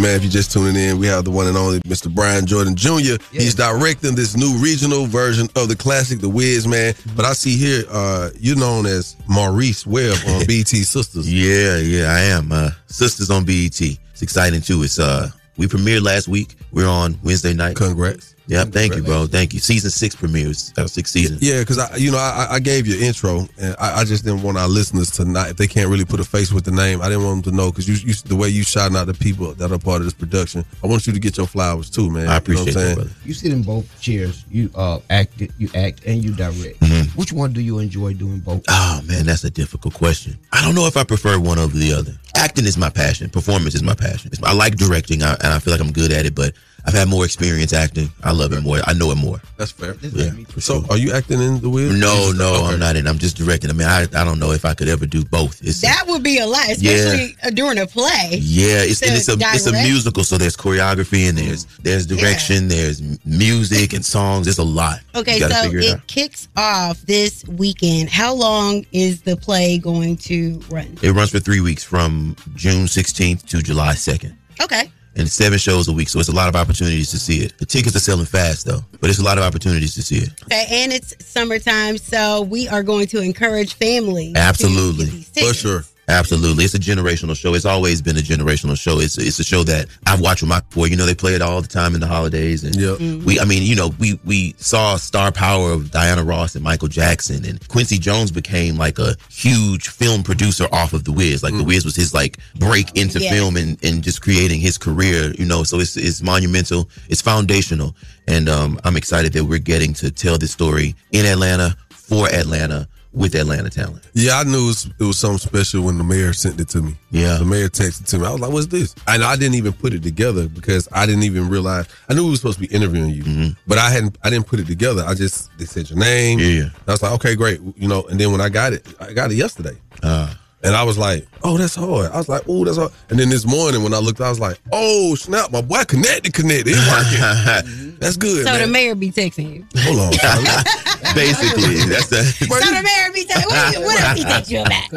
[0.00, 2.12] Man, if you're just tuning in, we have the one and only Mr.
[2.12, 3.16] Brian Jordan Jr.
[3.32, 6.94] He's directing this new regional version of the classic, The Wiz, man.
[7.16, 11.32] But I see here, uh, you're known as Maurice Webb on BT Sisters.
[11.32, 12.52] Yeah, yeah, I am.
[12.52, 13.80] Uh, Sisters on BET.
[13.80, 14.82] It's exciting too.
[14.82, 16.56] It's uh, we premiered last week.
[16.70, 17.76] We're on Wednesday night.
[17.76, 18.34] Congrats.
[18.48, 19.26] Yeah, thank you, bro.
[19.26, 19.60] Thank you.
[19.60, 20.72] Season six premieres.
[20.78, 21.36] Our sixth season.
[21.40, 24.42] Yeah, because I, you know, I, I gave you intro, and I, I just didn't
[24.42, 27.02] want our listeners to not, if they can't really put a face with the name,
[27.02, 29.12] I didn't want them to know because you, you, the way you shouting out the
[29.12, 32.10] people that are part of this production, I want you to get your flowers too,
[32.10, 32.26] man.
[32.26, 33.10] I You appreciate know what I'm that, brother.
[33.26, 34.44] You sit in both chairs.
[34.50, 36.80] You uh act, you act, and you direct.
[36.80, 37.18] Mm-hmm.
[37.20, 38.62] Which one do you enjoy doing both?
[38.68, 40.38] Oh man, that's a difficult question.
[40.54, 42.12] I don't know if I prefer one over the other.
[42.34, 43.28] Acting is my passion.
[43.28, 44.30] Performance is my passion.
[44.32, 46.34] It's- I like directing, I, and I feel like I'm good at it.
[46.34, 46.54] But
[46.88, 48.08] I've had more experience acting.
[48.24, 48.78] I love it more.
[48.86, 49.42] I know it more.
[49.58, 49.94] That's fair.
[50.00, 50.30] Yeah.
[50.58, 51.94] So, are you acting in the Wiz?
[52.00, 53.06] No, no, I'm not in.
[53.06, 53.68] I'm just directing.
[53.68, 55.60] I mean, I, I don't know if I could ever do both.
[55.62, 58.38] It's That would be a lot, especially uh during a play.
[58.40, 62.68] Yeah, it's and it's a it's a musical, so there's choreography and there's there's direction,
[62.68, 64.46] there's music and songs.
[64.46, 65.00] There's a lot.
[65.14, 68.08] Okay, so it, it kicks off this weekend.
[68.08, 70.96] How long is the play going to run?
[71.02, 74.34] It runs for three weeks from June 16th to July 2nd.
[74.62, 74.90] Okay.
[75.18, 77.58] And seven shows a week, so it's a lot of opportunities to see it.
[77.58, 80.30] The tickets are selling fast though, but it's a lot of opportunities to see it.
[80.44, 84.34] Okay, and it's summertime, so we are going to encourage families.
[84.34, 85.06] to Absolutely.
[85.06, 85.58] these tickets.
[85.58, 85.82] sure.
[86.08, 86.64] Absolutely.
[86.64, 87.52] It's a generational show.
[87.52, 88.98] It's always been a generational show.
[88.98, 90.86] It's it's a show that I've watched with my boy.
[90.86, 92.64] You know, they play it all the time in the holidays.
[92.64, 93.24] And Mhm.
[93.24, 96.88] we I mean, you know, we we saw star power of Diana Ross and Michael
[96.88, 101.42] Jackson and Quincy Jones became like a huge film producer off of The Wiz.
[101.42, 103.30] Like The Wiz was his like break into Yeah.
[103.32, 105.62] film and, and just creating his career, you know.
[105.62, 107.94] So it's it's monumental, it's foundational.
[108.26, 112.88] And um I'm excited that we're getting to tell this story in Atlanta for Atlanta
[113.12, 114.08] with Atlanta talent.
[114.12, 116.82] Yeah, I knew it was, it was something special when the mayor sent it to
[116.82, 116.96] me.
[117.10, 117.38] Yeah.
[117.38, 118.26] The mayor texted to me.
[118.26, 118.94] I was like, what's this?
[119.06, 121.86] And I didn't even put it together because I didn't even realize.
[122.08, 124.60] I knew we were supposed to be interviewing you, but I hadn't, I didn't put
[124.60, 125.04] it together.
[125.06, 126.38] I just, they said your name.
[126.38, 126.64] Mm-hmm.
[126.64, 126.80] Yeah.
[126.86, 127.60] I was like, okay, great.
[127.76, 129.76] You know, and then when I got it, I got it yesterday.
[130.02, 130.32] Uh,
[130.62, 132.10] and I was like, oh, that's hard.
[132.10, 132.90] I was like, oh, that's hard.
[133.10, 136.34] And then this morning when I looked, I was like, oh, snap, my boy connected,
[136.34, 136.74] connected.
[136.76, 137.96] It's working.
[138.00, 138.44] that's good.
[138.44, 138.60] So man.
[138.62, 139.66] the mayor be texting you.
[139.82, 140.12] Hold on.
[141.14, 142.22] Basically, that's the.
[142.24, 144.88] So the mayor be saying, what, you- what else he text you about?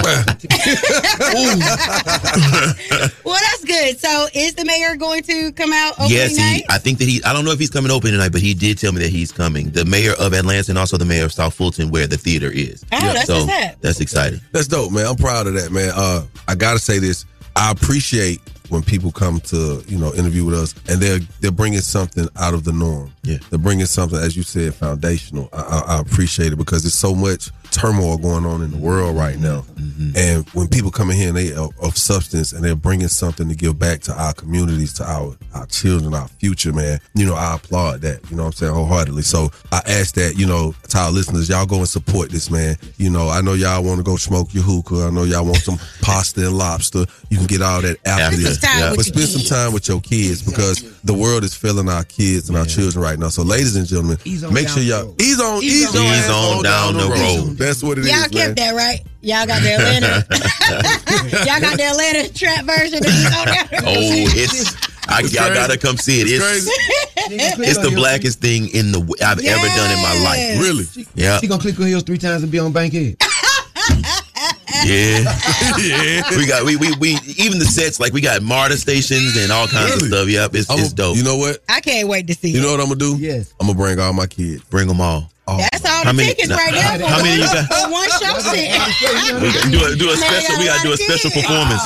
[3.25, 3.99] well, that's good.
[3.99, 6.55] So is the mayor going to come out opening Yes, night?
[6.57, 6.65] he.
[6.69, 7.23] I think that he.
[7.23, 9.31] I don't know if he's coming open tonight, but he did tell me that he's
[9.31, 9.69] coming.
[9.71, 12.83] The mayor of Atlanta and also the mayor of South Fulton, where the theater is.
[12.91, 13.81] Oh, that's so what's up.
[13.81, 14.39] that's exciting.
[14.51, 15.05] That's dope, man.
[15.07, 15.91] I'm proud of that, man.
[15.95, 17.25] Uh, I gotta say this.
[17.55, 18.39] I appreciate
[18.69, 22.53] when people come to you know interview with us and they're they're bringing something out
[22.53, 23.11] of the norm.
[23.23, 25.49] Yeah, they're bringing something, as you said, foundational.
[25.53, 29.15] I, I, I appreciate it because there's so much turmoil going on in the world
[29.15, 29.63] right now,
[30.15, 33.47] and when people come in here and they are of substance and they're bringing something
[33.47, 36.99] to give back to our communities, to our our children, our future, man.
[37.13, 38.29] You know, I applaud that.
[38.29, 39.21] You know what I'm saying wholeheartedly.
[39.23, 42.75] So I ask that you know to our listeners, y'all go and support this man.
[42.97, 45.07] You know, I know y'all want to go smoke your hookah.
[45.07, 47.05] I know y'all want some pasta and lobster.
[47.29, 48.57] You can get all that after this.
[48.57, 51.55] Spend some time with But spend some time with your kids because the world is
[51.55, 53.29] failing our kids and our children right now.
[53.29, 54.17] So, ladies and gentlemen,
[54.51, 57.57] make sure y'all ease on, ease, Ease your on down down the road.
[57.57, 58.29] That's what it is, Y'all man.
[58.31, 59.01] kept that right.
[59.21, 60.25] Y'all got the Atlanta.
[61.45, 62.99] Y'all got the Atlanta trap version.
[62.99, 63.67] Of Ease on Down.
[63.85, 64.91] Oh, it's.
[65.07, 66.27] I, y'all gotta come see it.
[66.29, 66.69] It's
[67.59, 70.61] it's the blackest thing in the I've ever done in my life.
[70.61, 70.85] Really?
[71.15, 71.39] Yeah.
[71.39, 73.17] She gonna click on heels three times and be on Bankhead.
[74.85, 75.37] Yeah.
[75.79, 76.37] yeah.
[76.37, 79.67] We got we, we we even the sets like we got MARTA stations and all
[79.67, 80.27] kinds of stuff.
[80.27, 81.17] Yep, it's, it's dope.
[81.17, 81.59] You know what?
[81.69, 82.63] I can't wait to see You it.
[82.63, 83.17] know what I'm gonna do?
[83.17, 83.53] Yes.
[83.59, 84.63] I'm gonna bring all my kids.
[84.65, 85.29] Bring them all.
[85.47, 85.57] Oh.
[85.57, 87.07] That's all How the many- tickets now, right now.
[87.07, 87.91] how for many you one- got?
[87.91, 89.41] one show set.
[89.41, 90.57] We gotta do a, do a special.
[90.59, 91.83] We gotta do a special performance.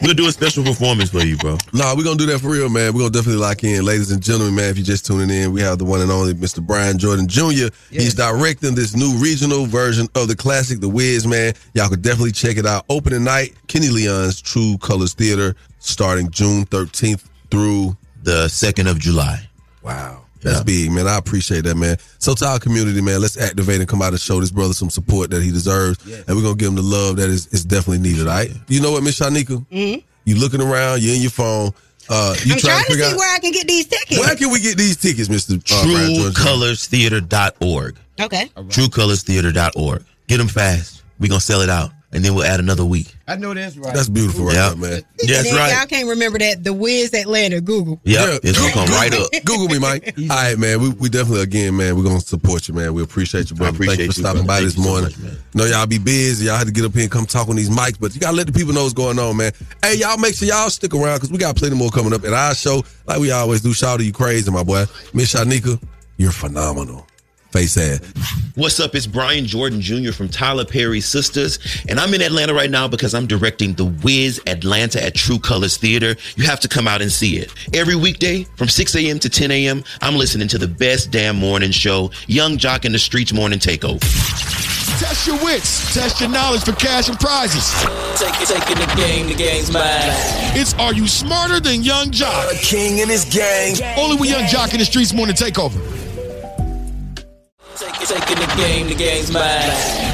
[0.00, 1.58] We'll do a special performance for you, bro.
[1.74, 2.92] Nah, we're gonna do that for real, man.
[2.94, 3.84] We're gonna definitely lock in.
[3.84, 6.34] Ladies and gentlemen, man, if you're just tuning in, we have the one and only
[6.34, 6.64] Mr.
[6.64, 7.68] Brian Jordan Jr.
[7.90, 11.54] He's directing this new regional version of the classic, The Wiz, man.
[11.74, 12.84] Y'all could definitely check it out.
[12.88, 19.48] Opening night, Kenny Leon's True Colors Theater, starting June 13th through the 2nd of July.
[19.82, 20.22] Wow.
[20.40, 21.06] That's big, man.
[21.08, 21.96] I appreciate that, man.
[22.18, 24.90] So to our community, man, let's activate and come out and show this brother some
[24.90, 25.98] support that he deserves.
[26.06, 28.50] And we're gonna give him the love that is, is definitely needed, all right?
[28.68, 29.66] You know what, Miss Shanika?
[29.72, 30.02] Mhm.
[30.24, 31.72] You looking around, you in your phone.
[32.10, 34.18] Uh, you I'm trying to figure see out where I can get these tickets.
[34.20, 35.56] where can we get these tickets, Mr.
[35.70, 36.32] Uh, Brian Jordan?
[36.32, 37.96] TrueColorsTheater.org.
[38.20, 38.50] Okay.
[38.56, 40.04] TrueColorsTheater.org.
[40.26, 41.02] Get them fast.
[41.18, 41.90] we gonna sell it out.
[42.10, 43.14] And then we'll add another week.
[43.26, 43.92] I know that's right.
[43.94, 44.68] That's beautiful right Yeah.
[44.70, 45.02] there, man.
[45.22, 45.76] Yeah, that's right.
[45.76, 46.64] Y'all can't remember that.
[46.64, 47.60] The Wiz Atlanta.
[47.60, 48.00] Google.
[48.04, 49.30] Yep, it's gonna come right up.
[49.44, 50.14] Google me, Mike.
[50.18, 50.80] All right, man.
[50.80, 51.96] We, we definitely again, man.
[51.96, 52.94] We're gonna support you, man.
[52.94, 53.74] We appreciate you, brother.
[53.76, 54.46] appreciate Thank you for stopping brother.
[54.46, 55.12] by Thank this you so morning.
[55.22, 56.46] much, know y'all be busy.
[56.46, 58.36] Y'all had to get up here and come talk on these mics, but you gotta
[58.36, 59.52] let the people know what's going on, man.
[59.82, 62.32] Hey, y'all make sure y'all stick around because we got plenty more coming up at
[62.32, 62.82] our show.
[63.06, 63.74] Like we always do.
[63.74, 64.84] Shout out to you crazy, my boy.
[65.12, 65.78] Miss Shanika,
[66.16, 67.06] you're phenomenal.
[67.50, 68.00] Face ass.
[68.56, 68.94] What's up?
[68.94, 70.12] It's Brian Jordan Jr.
[70.12, 74.38] from Tyler Perry Sisters, and I'm in Atlanta right now because I'm directing The Wiz
[74.46, 76.14] Atlanta at True Colors Theater.
[76.36, 77.50] You have to come out and see it.
[77.72, 79.18] Every weekday from 6 a.m.
[79.20, 82.98] to 10 a.m., I'm listening to the best damn morning show, Yung Joc in the
[82.98, 84.00] Streetz Morning Takeover.
[85.00, 85.94] Test your wits.
[85.94, 87.72] Test your knowledge for cash and prizes.
[88.18, 89.84] Take it, taking the game, the game's mine.
[90.54, 92.52] It's Are You Smarter Than Yung Joc?
[92.52, 93.76] A king and his gang.
[93.96, 96.07] Only with Yung Joc in the Streetz Morning Takeover.
[97.78, 99.44] Take it, taking the game, the game's mine.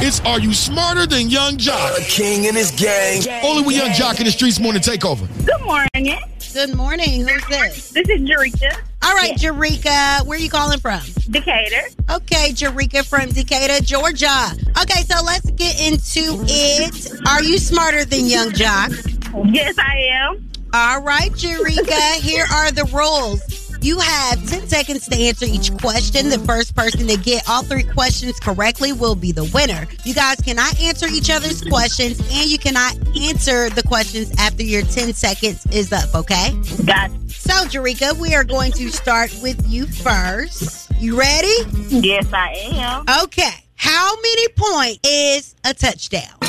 [0.02, 1.96] It's Are You Smarter Than Yung Joc?
[1.96, 3.22] A king and his gang.
[3.42, 5.26] Only with Yung Joc in the Streetz Morning Takeover.
[5.46, 6.20] Good morning.
[6.52, 7.26] Good morning.
[7.26, 7.90] Who's this?
[7.92, 8.76] This is Jerika.
[9.02, 10.26] All right, Jerika.
[10.26, 11.00] Where are you calling from?
[11.30, 11.88] Decatur.
[12.10, 14.52] Okay, Jerika from Decatur, Georgia.
[14.82, 17.26] Okay, so let's get into it.
[17.26, 19.54] Are you smarter than Yung Joc?
[19.54, 20.50] Yes, I am.
[20.74, 22.20] All right, Jerika.
[22.20, 23.63] Here are the rules.
[23.84, 26.30] You have 10 seconds to answer each question.
[26.30, 29.86] The first person to get all three questions correctly will be the winner.
[30.04, 34.80] You guys cannot answer each other's questions, and you cannot answer the questions after your
[34.80, 36.58] 10 seconds is up, okay?
[36.86, 37.30] Got it.
[37.30, 40.90] So, Jerika, we are going to start with you first.
[40.98, 41.54] You ready?
[41.90, 43.04] Yes, I am.
[43.24, 43.52] Okay.
[43.76, 46.40] How many points is a touchdown?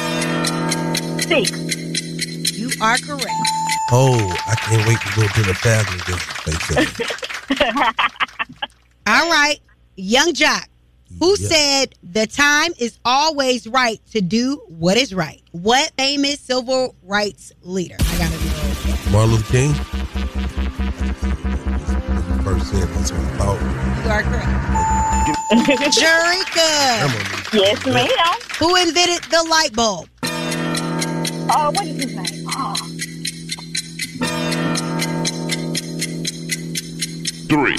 [1.20, 1.52] Six.
[2.58, 3.65] You are correct.
[3.92, 4.18] Oh,
[4.48, 7.86] I can't wait to go to the family dinner.
[9.08, 9.60] All right.
[9.96, 10.66] Yung Joc,
[11.20, 15.42] who said the time is always right to do what is right?
[15.52, 17.98] What famous civil rights leader?
[18.00, 19.74] I gotta do Martin Luther King.
[22.44, 23.62] First said that's what I thought.
[24.04, 24.50] You are correct.
[25.96, 27.54] Jerika.
[27.54, 28.10] Yes, ma'am.
[28.60, 30.10] Who invented the light bulb?
[31.48, 32.35] Oh, what is his name?
[37.48, 37.78] Three.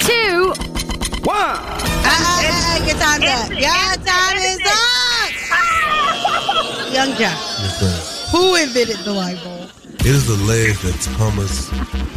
[0.00, 0.54] Two.
[1.28, 1.60] One.
[2.08, 3.50] Ah, your time's up.
[3.52, 5.30] Your time is up.
[6.92, 7.36] Yung Joc.
[8.32, 9.68] Who invented the light bulb?
[10.00, 11.68] It is alleged that Thomas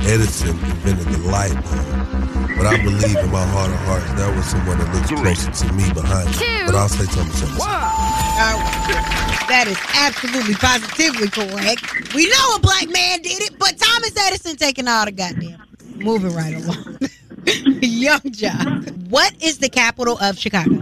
[0.07, 4.45] Edison invented the light bulb, but I believe in my heart of hearts that was
[4.45, 6.63] someone that looks closer to me behind me.
[6.65, 7.61] But I'll say Thomas Edison.
[7.61, 9.45] All right.
[9.51, 12.15] That is absolutely positively correct.
[12.15, 15.61] We know a black man did it, but Thomas Edison taking all the goddamn.
[15.95, 16.97] Moving right along.
[17.81, 19.09] Yung Joc.
[19.09, 20.81] What is the capital of Chicago?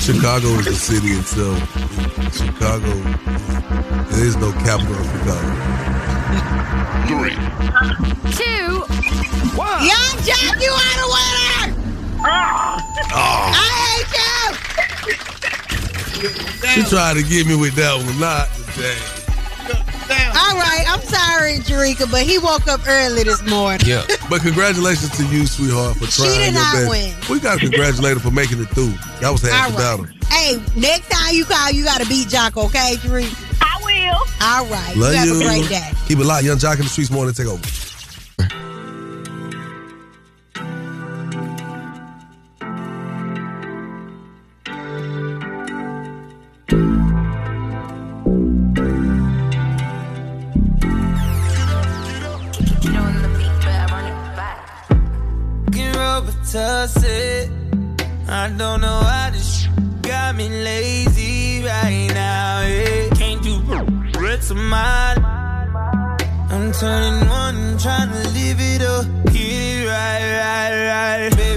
[0.00, 1.58] Chicago is the city itself.
[2.34, 2.92] Chicago,
[4.10, 5.52] there is no capital of Chicago.
[7.08, 7.36] Three.
[8.36, 8.84] Two.
[9.56, 11.76] Yung Joc, you are the winner!
[13.14, 13.52] Oh.
[13.54, 14.32] I hate you!
[16.68, 19.21] She tried to get me with that one, not today.
[20.34, 23.86] All right, I'm sorry, Jerika, but he woke up early this morning.
[23.86, 24.04] Yeah.
[24.30, 26.88] But congratulations to you, sweetheart, for She trying did your not best.
[26.90, 27.14] win.
[27.30, 28.92] We got to congratulate her for making it through.
[29.20, 30.06] That was half the All battle.
[30.28, 33.28] Hey, next time you call, you got to beat Joc, okay, Jerika?
[33.60, 34.18] I will.
[34.40, 34.96] All right.
[34.96, 35.40] Love you have you.
[35.40, 35.90] a great day.
[36.08, 36.44] Keep it locked.
[36.44, 37.34] Yung Joc in the Streetz morning.
[37.34, 37.60] Take over.
[56.54, 59.66] I don't know why this
[60.02, 62.60] got me lazy right now.
[62.60, 63.08] Yeah.
[63.14, 63.58] Can't do
[64.20, 65.24] rest of mine.
[66.50, 69.06] I'm turning one, trying to live it up.
[69.32, 71.36] Get it right, right, right.
[71.38, 71.51] Baby,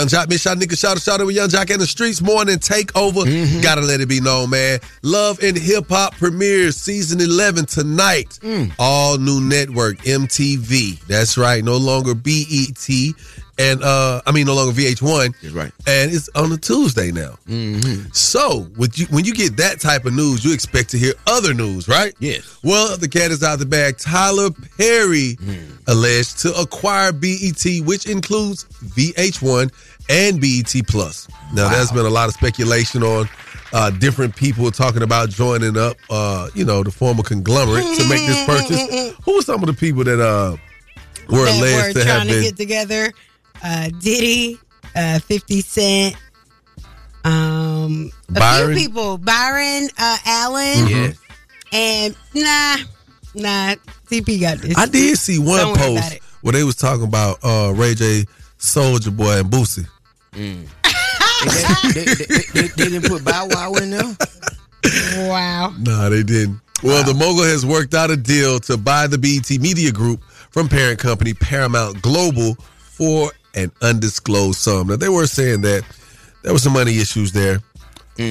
[0.00, 2.56] Yung Joc, Miss Shanika, shout out, shout out with Yung Joc in the Streetz morning
[2.56, 3.22] takeover.
[3.26, 3.60] Mm-hmm.
[3.60, 4.80] Gotta let it be known, man.
[5.02, 8.38] Love and Hip Hop premieres season 11 tonight.
[8.40, 8.72] Mm.
[8.78, 11.04] All new network, MTV.
[11.06, 11.62] That's right.
[11.62, 12.88] No longer BET.
[13.58, 15.34] And, uh, I mean, no longer VH1.
[15.42, 15.70] That's right.
[15.86, 17.36] And it's on a Tuesday now.
[17.46, 18.08] Mm-hmm.
[18.12, 21.52] So, with you, when you get that type of news, you expect to hear other
[21.52, 22.14] news, right?
[22.20, 22.58] Yes.
[22.64, 23.98] Well, the cat is out of the bag.
[23.98, 24.48] Tyler
[24.78, 25.36] Perry
[25.88, 29.70] alleged to acquire BET, which includes VH1
[30.10, 31.28] and BET Plus.
[31.54, 33.28] Now, there's been a lot of speculation on
[33.72, 38.26] uh, different people talking about joining up, uh, you know, the former conglomerate to make
[38.26, 39.16] this purchase.
[39.24, 40.56] Who were some of the people that uh,
[41.28, 43.12] were that alleged were to have trying to get together.
[43.62, 44.58] Uh, Diddy,
[44.96, 46.16] uh, 50 Cent,
[47.24, 48.76] um, a Byron?
[48.76, 49.18] few people.
[49.18, 51.16] Byron, uh, Allen, Mhm.
[51.72, 52.76] and nah,
[53.34, 53.74] nah,
[54.08, 54.76] CP got this.
[54.76, 58.24] I did see one Don't post where they was talking about uh, Ray J,
[58.58, 59.86] Soulja Boy, and Boosie.
[60.32, 60.66] Mm.
[61.94, 64.16] they, they, they, they, they didn't put Bow Wow in there.
[65.28, 65.74] Wow.
[65.78, 66.60] No, they didn't.
[66.82, 70.68] Well, the mogul has worked out a deal to buy the BET Media Group from
[70.68, 74.88] parent company Paramount Global for an undisclosed sum.
[74.88, 75.84] Now, they were saying that
[76.42, 77.60] there were some money issues there,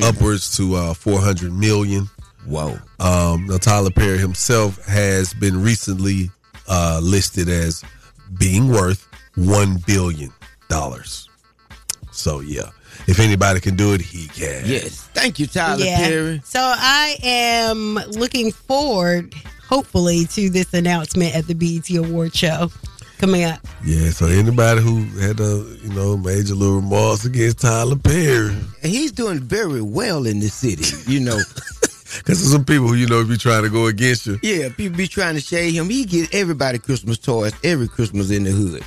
[0.04, 2.10] upwards to uh, 400 million.
[2.46, 2.80] Whoa.
[3.00, 6.32] Um, now, Tyler Perry himself has been recently
[6.68, 7.84] uh, listed as
[8.40, 10.32] being worth $1 billion.
[12.20, 12.70] So, yeah,
[13.08, 14.64] if anybody can do it, he can.
[14.66, 15.10] Yes.
[15.14, 16.42] Thank you, Tyler Perry.
[16.44, 19.34] So I am looking forward,
[19.68, 22.70] hopefully, to this announcement at the BET Award show
[23.20, 23.60] coming up.
[23.86, 29.12] Yeah, so anybody who had a you know major little remorse against Tyler Perry, he's
[29.12, 31.40] doing very well in the city, you know.
[32.18, 34.40] because there's some people who you know be trying to go against you.
[34.42, 35.90] Yeah, people be trying to shade him.
[35.90, 38.84] He get everybody Christmas toys every Christmas in the hood.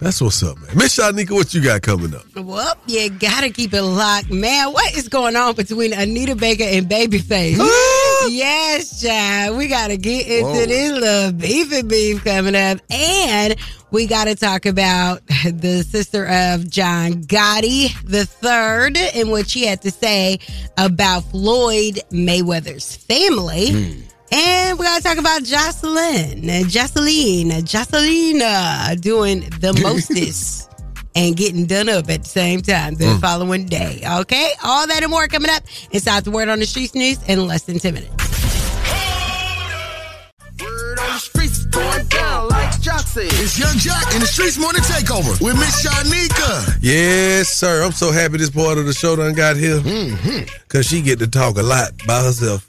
[0.00, 0.76] That's what's up, man.
[0.76, 2.24] Miss Shanika, what you got coming up?
[2.36, 4.72] Well, you gotta keep it locked, man.
[4.72, 7.56] What is going on between Anita Baker and Babyface?
[8.30, 9.56] yes, child.
[9.56, 10.66] We gotta get into Whoa.
[10.66, 13.56] this little beefy beef coming up, and
[13.90, 19.82] we gotta talk about the sister of John Gotti the third, and what she had
[19.82, 20.38] to say
[20.76, 23.72] about Floyd Mayweather's family.
[23.72, 24.00] Hmm.
[24.30, 30.70] And we gotta talk about Joseline, Joseline, Joseline doing the mostest
[31.14, 33.20] and getting done up at the same time the Mm.
[33.20, 34.02] following day.
[34.06, 35.62] Okay, all that and more coming up
[35.92, 38.12] inside the word on the streets news in less than ten minutes.
[40.60, 43.24] Word on the streets going down like Joc said.
[43.32, 46.76] It's Yung Joc in the Streetz Morning Takeover with Miss Shanika.
[46.82, 47.82] Yes, sir.
[47.82, 49.80] I'm so happy this part of the show done got here.
[50.68, 52.67] Cause she get to talk a lot by herself.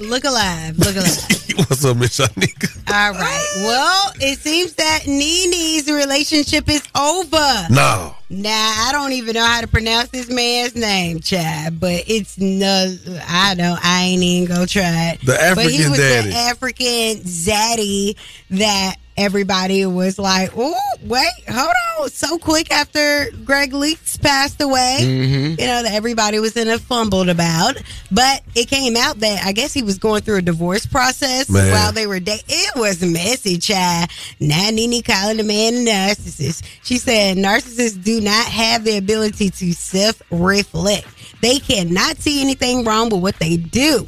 [0.00, 1.36] Look alive, look alive.
[1.68, 2.68] What's up, Miss Shanika?
[2.90, 3.52] all right.
[3.56, 7.66] Well, it seems that Nene's relationship is over.
[7.70, 8.14] No.
[8.30, 11.78] Nah, I don't even know how to pronounce this man's name, Chad.
[11.78, 12.96] But it's no,
[13.28, 13.78] I don't.
[13.84, 15.20] I ain't even gonna try it.
[15.20, 16.28] The but he African was daddy.
[16.30, 18.16] the African zaddy
[18.50, 24.98] that everybody was like, "Oh, wait, hold on!" So quick after Gregg Leakes passed away,
[25.02, 25.60] Mhm.
[25.60, 27.76] you know that everybody was in a fumbled about.
[28.10, 31.70] But it came out that I guess he was going through a divorce process Man.
[31.70, 32.44] while they were dating.
[32.48, 34.10] It was messy, Chad.
[34.40, 36.62] Now Nene calling the man a narcissist.
[36.82, 41.06] She said narcissists do not have the ability to self-reflect.
[41.42, 44.06] They cannot see anything wrong with what they do.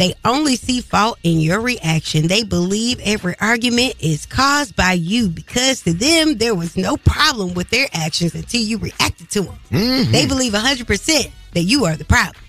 [0.00, 2.26] They only see fault in your reaction.
[2.26, 7.52] They believe every argument is caused by you because to them there was no problem
[7.52, 9.58] with their actions until you reacted to them.
[9.70, 10.10] Mhm.
[10.10, 12.42] They believe 100% that you are the problem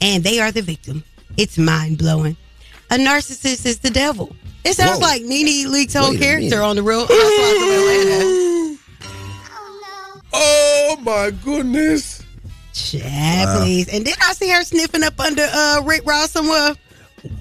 [0.00, 1.04] and they are the victim.
[1.36, 2.34] It's mind blowing.
[2.90, 4.34] A narcissist is the devil.
[4.64, 5.06] It sounds Whoa.
[5.06, 6.64] like Nene Leakes' whole character minute.
[6.64, 8.76] on the Real Housewives of Atlanta.
[10.32, 12.22] Oh my goodness.
[12.72, 13.58] Chad, Wow.
[13.60, 13.88] please.
[13.88, 16.74] And did I see her sniffing up under uh, Rick Ross somewhere.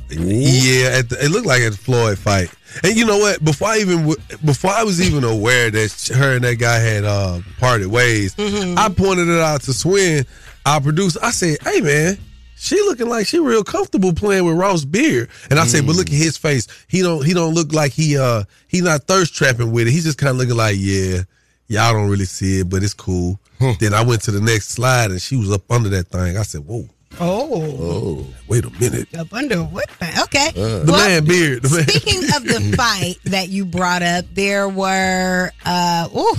[0.09, 2.49] Yeah, at the, it looked like a Floyd fight.
[2.83, 3.43] And you know what?
[3.43, 7.39] Before I even before I was even aware that her and that guy had uh,
[7.59, 10.25] parted ways, I pointed it out to Swin,
[10.65, 11.19] our producer.
[11.23, 12.17] I said, "Hey man,
[12.57, 16.07] she looking like she real comfortable playing with Ross Beard." And I said, "But look
[16.07, 16.67] at his face.
[16.87, 19.91] He don't he don't look like he uh he not thirst trapping with it.
[19.91, 21.21] He's just kind of looking like yeah."
[21.67, 23.39] Y'all don't really see it, but it's cool.
[23.79, 26.37] Then I went to the next slide and she was up under that thing.
[26.37, 26.87] I said, Whoa.
[27.19, 27.77] Oh.
[27.79, 28.25] Oh.
[28.47, 29.07] Wait a minute.
[29.17, 29.89] Up under what?
[30.19, 30.51] Okay.
[30.51, 31.63] The Well, man beard.
[31.63, 31.87] The man.
[31.87, 36.35] Speaking of the fight that you brought up, there were uh ooh,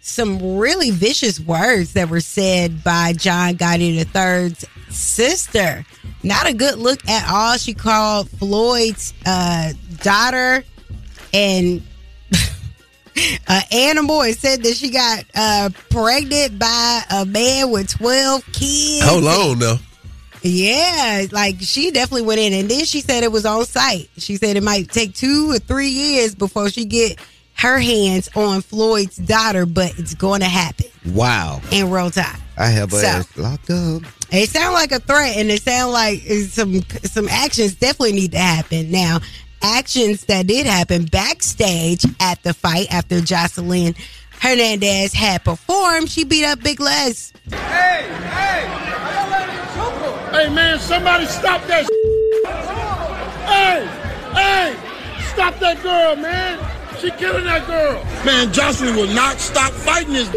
[0.00, 5.84] some really vicious words that were said by John Gotti III's sister.
[6.22, 7.56] Not a good look at all.
[7.58, 10.64] She called Floyd's uh, daughter
[11.32, 11.82] and
[13.48, 19.04] an animal and said that she got uh, pregnant by a man with 12 kids.
[19.06, 19.76] Hold on now.
[20.48, 24.08] Yeah, like she definitely went in, and then she said it was on site.
[24.18, 27.18] She said it might take two or three years before she get
[27.54, 31.60] her hands on Floyd's daughter, but it's going to happen Wow.
[31.70, 32.38] in real time.
[32.58, 34.02] I have her So- ass locked up.
[34.30, 36.20] It sounds like a threat, and it sounds like
[36.50, 39.20] some some actions definitely need to happen now.
[39.62, 43.94] Actions that did happen backstage at the fight after Joseline
[44.40, 46.10] Hernandez had performed.
[46.10, 47.32] She beat up Big Lex.
[47.50, 49.55] Hey, hey,
[50.32, 51.86] man, somebody stop that.
[53.46, 53.86] hey,
[54.34, 54.76] hey,
[55.32, 56.58] stop that girl, man.
[57.00, 58.02] She killing that girl.
[58.24, 60.28] Man, Joseline will not stop fighting this.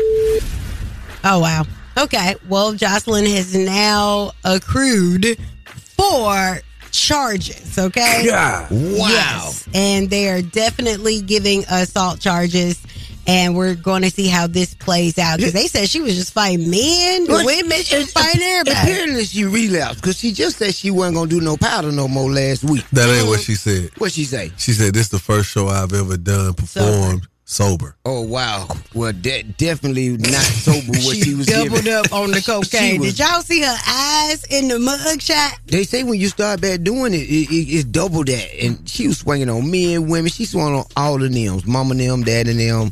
[1.23, 1.63] Oh wow.
[1.97, 2.35] Okay.
[2.47, 6.59] Well, Joseline has now accrued four
[6.91, 7.77] charges.
[7.77, 8.25] Okay.
[8.25, 8.67] God.
[8.71, 9.07] Wow.
[9.09, 12.81] Yes, and they are definitely giving assault charges.
[13.27, 16.33] And we're going to see how this plays out because they said she was just
[16.33, 18.91] fighting men, But- women, she was fighting everybody.
[18.91, 22.31] Apparently she relapsed because she just said she wasn't gonna do no powder no more
[22.31, 22.85] last week.
[22.91, 23.43] That ain't what uh-huh.
[23.43, 23.91] she said.
[23.99, 24.51] What she say?
[24.57, 27.95] She said this is the first show I've ever done performed sober.
[28.05, 28.67] Oh wow.
[28.95, 31.93] Well, that definitely not sober what she, She was doubled giving.
[31.93, 32.99] up on the cocaine.
[33.01, 35.59] was- Did y'all see her eyes in the mug shot?
[35.67, 38.63] They say when you start back doing it, it, it it's double that.
[38.63, 40.31] And she was swinging on men, women.
[40.31, 42.91] She swung on all of them, mama and them, dad and them.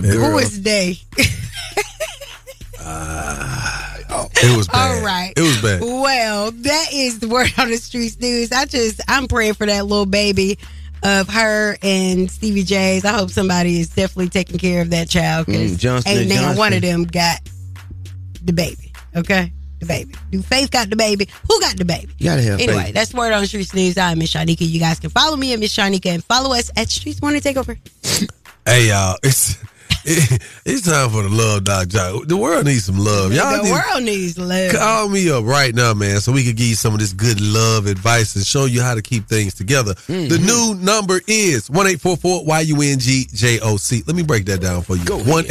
[0.00, 0.30] The girl.
[0.32, 0.98] Who is they?
[4.44, 4.98] It was bad.
[4.98, 5.32] All right.
[5.36, 5.80] It was bad.
[5.80, 8.50] Well, that is the word on the streets news.
[8.52, 10.58] I just I'm praying for that little baby
[11.02, 13.04] of her and Stevie J's.
[13.04, 16.28] I hope somebody is definitely taking care of that child because Mm, Johnson ain't and
[16.30, 17.40] now one of them got
[18.44, 18.92] the baby.
[19.14, 20.14] Okay, the baby.
[20.30, 21.28] Do Faith got the baby?
[21.48, 22.12] Who got the baby?
[22.18, 22.94] You gotta have Anyway, faith.
[22.94, 23.96] that's the word on the streets news.
[23.98, 24.68] I'm Miss Shanika.
[24.68, 27.78] You guys can follow me at Miss Shanika and follow us at Streetz Morning Takeover.
[28.66, 29.56] Hey y'all, it's
[30.04, 32.26] it, it's time for the love doc job.
[32.26, 33.32] The world needs some love.
[33.32, 34.72] Y'all the need- world needs love.
[34.72, 37.40] Call me up right now, man, so we can give you some of this good
[37.40, 39.94] love advice and show you how to keep things together.
[39.94, 40.28] Mm-hmm.
[40.28, 42.44] The new number is 1 844
[44.06, 45.04] Let me break that down for you.
[45.04, 45.44] 1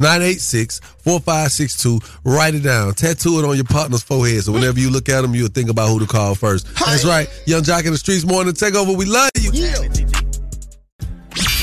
[0.00, 2.00] 986 4562.
[2.24, 2.94] Write it down.
[2.94, 5.88] Tattoo it on your partner's forehead so whenever you look at them, you'll think about
[5.88, 6.66] who to call first.
[6.76, 7.28] That's right.
[7.46, 8.96] Yung Joc in the Streetz Morning Takeover.
[8.96, 10.07] We love you.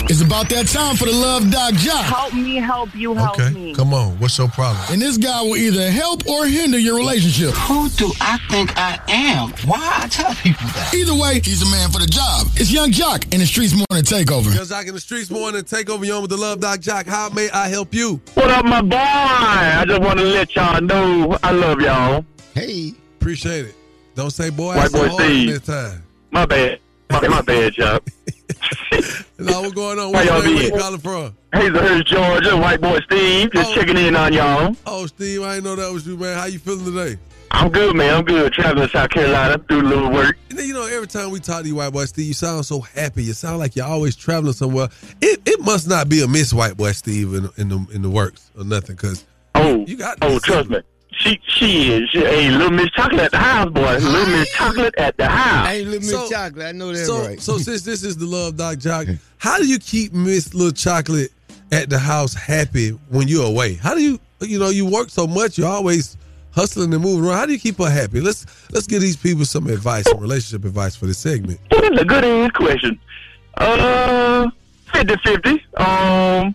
[0.08, 2.03] It's about that time for the Love Doc Joc.
[2.03, 3.74] Help me, help you, help Okay, me.
[3.74, 4.12] come on.
[4.20, 4.86] What's your problem?
[4.91, 7.51] And this guy will either help or hinder your relationship.
[7.56, 9.49] Who do I think I am?
[9.68, 10.93] Why I tell people that?
[10.93, 12.45] Either way, he's a man for the job.
[12.56, 14.53] It's Yung Joc in the Streetz Morning Takeover.
[14.56, 16.06] Yung Joc in the Streetz Morning Takeover.
[16.06, 17.08] You on with the Love Doc Joc.
[17.08, 18.22] How may I help you?
[18.36, 18.97] What up, my boy?
[18.97, 22.24] I just want to let y'all know I love y'all.
[22.53, 22.93] Hey.
[23.20, 23.76] Appreciate it.
[24.14, 24.76] Don't say boy.
[24.76, 25.49] White boy Steve.
[25.49, 26.03] this time.
[26.30, 26.80] My bad.
[27.10, 27.74] My, my bad,
[29.38, 30.11] Now what's going on?
[30.11, 30.55] Where y'all your name?
[30.55, 31.38] Where be calling from?
[31.53, 32.57] Hazlehurst, Georgia.
[32.57, 33.51] White boy Steve.
[33.51, 33.75] Just oh.
[33.75, 34.75] checking in on y'all.
[34.86, 36.38] Oh, Steve, I didn't know that was you, man.
[36.38, 37.19] How you feeling today?
[37.51, 38.15] I'm good, man.
[38.15, 38.51] I'm good.
[38.53, 39.57] Traveling to South Carolina.
[39.69, 40.38] Do a little work.
[40.49, 42.65] And then, you know, every time we talk to you, white boy Steve, you sound
[42.65, 43.23] so happy.
[43.23, 44.89] You sound like you're always traveling somewhere.
[45.21, 48.09] It it must not be a miss, white boy Steve, in, in the in the
[48.09, 49.25] works or nothing, because
[49.55, 50.79] Oh, you got oh, trust me.
[51.18, 52.09] She she is.
[52.09, 53.97] She, hey, little Miss Chocolate at the house, boy.
[53.97, 55.68] Little Miss Chocolate at the house.
[55.68, 57.39] Hey, little Miss So- Chocolate, I know that's so right.
[57.41, 61.32] so since this is the Love Doc Joc, how do you keep Miss Little Chocolate
[61.72, 63.76] at the house happy when you're away?
[63.76, 66.18] How do you you know you work so much, you're always
[66.51, 67.38] hustling and moving around.
[67.38, 68.20] How do you keep her happy?
[68.20, 71.59] Let's let's give these people some advice, some relationship advice for this segment.
[71.72, 72.99] Well, that's a good ass question.
[73.57, 74.49] Uh,
[74.93, 75.61] 50-50.
[75.80, 76.53] Um,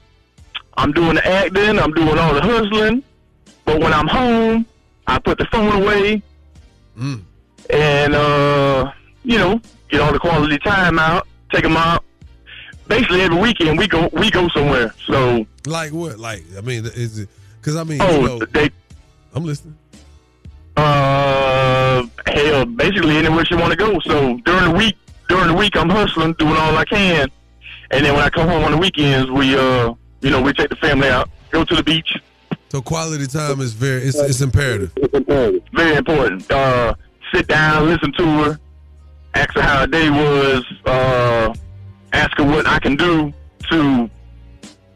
[0.77, 1.79] I'm doing the acting.
[1.79, 3.03] I'm doing all the hustling.
[3.65, 4.67] But when I'm home,
[5.07, 6.23] I put the phone away.
[6.99, 7.23] Mm.
[7.71, 8.91] And, uh,
[9.25, 12.05] you know, get all the quality time out, take them out.
[12.89, 14.93] Basically, every weekend we go we go somewhere.
[15.07, 16.19] So, Like what?
[16.19, 17.29] Like I mean, is it?
[17.61, 18.71] Because I mean, oh, you know, they
[19.33, 19.77] I'm listening.
[20.77, 24.01] Uh, hell, basically anywhere she want to go.
[24.01, 24.97] So during the week,
[25.29, 27.29] during the week, I'm hustling, doing all I can,
[27.93, 30.71] and then when I come home on the weekends, we uh, you know, we take
[30.71, 32.17] the family out, go to the beach.
[32.71, 34.93] So quality time is very it's, it's imperative.
[35.73, 36.51] Very important.
[36.51, 36.95] Uh,
[37.35, 38.61] sit down, listen to her,
[39.35, 41.53] ask her how her day was, uh,
[42.13, 43.33] ask her what I can do
[43.71, 44.09] to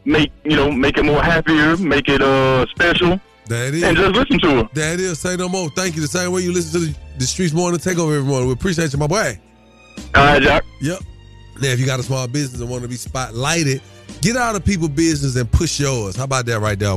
[0.05, 3.83] make you know make it more happier, make it uh special, That is.
[3.83, 4.69] and just listen to her.
[4.73, 5.19] That is.
[5.19, 5.69] Say no more.
[5.69, 6.01] Thank you.
[6.01, 8.47] The same way you listen to the, the Streetz morning takeover every morning.
[8.47, 9.37] We appreciate you, my boy.
[10.15, 10.63] All right, Jack.
[10.81, 10.99] Yep.
[11.61, 13.81] Now, if you got a small business and want to be spotlighted,
[14.21, 16.15] get out of people's business and push yours.
[16.15, 16.95] How about that right there?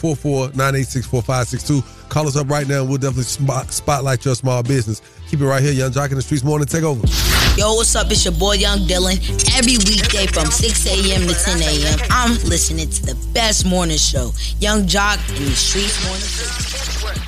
[0.00, 2.08] 1 844 986 4562.
[2.08, 5.02] Call us up right now and we'll definitely spot, spotlight your small business.
[5.28, 5.72] Keep it right here.
[5.72, 7.04] Yung Joc in the Streetz Morning Takeover.
[7.58, 8.10] Yo, what's up?
[8.10, 9.18] It's your boy Young Dylan.
[9.58, 11.26] Every weekday from 6 a.m.
[11.26, 16.04] to 10 a.m., I'm listening to the best morning show, Yung Joc in the Streetz
[16.06, 17.27] Morning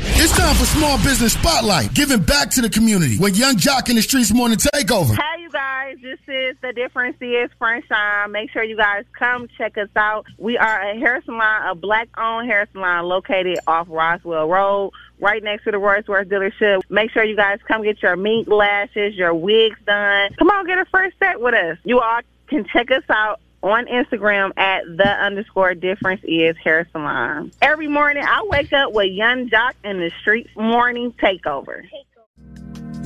[0.00, 3.96] It's time for Small Business Spotlight, giving back to the community with Yung Joc in
[3.96, 5.16] the Streetz Morning Takeover.
[5.16, 8.30] Hey, you guys, this is The Difference is Sunshine.
[8.30, 10.26] Make sure you guys come check us out.
[10.38, 15.42] We are a hair salon, a black owned hair salon located off Roswell Road, right
[15.42, 16.82] next to the Royce Worth dealership.
[16.88, 20.32] Make sure you guys come get your mink lashes, your wigs done.
[20.38, 21.78] Come on, get a first set with us.
[21.84, 23.40] You all can check us out
[23.70, 27.52] on Instagram at the underscore difference is hair salon.
[27.60, 31.82] Every morning I wake up with Yung Joc and the Streetz Morning Takeover.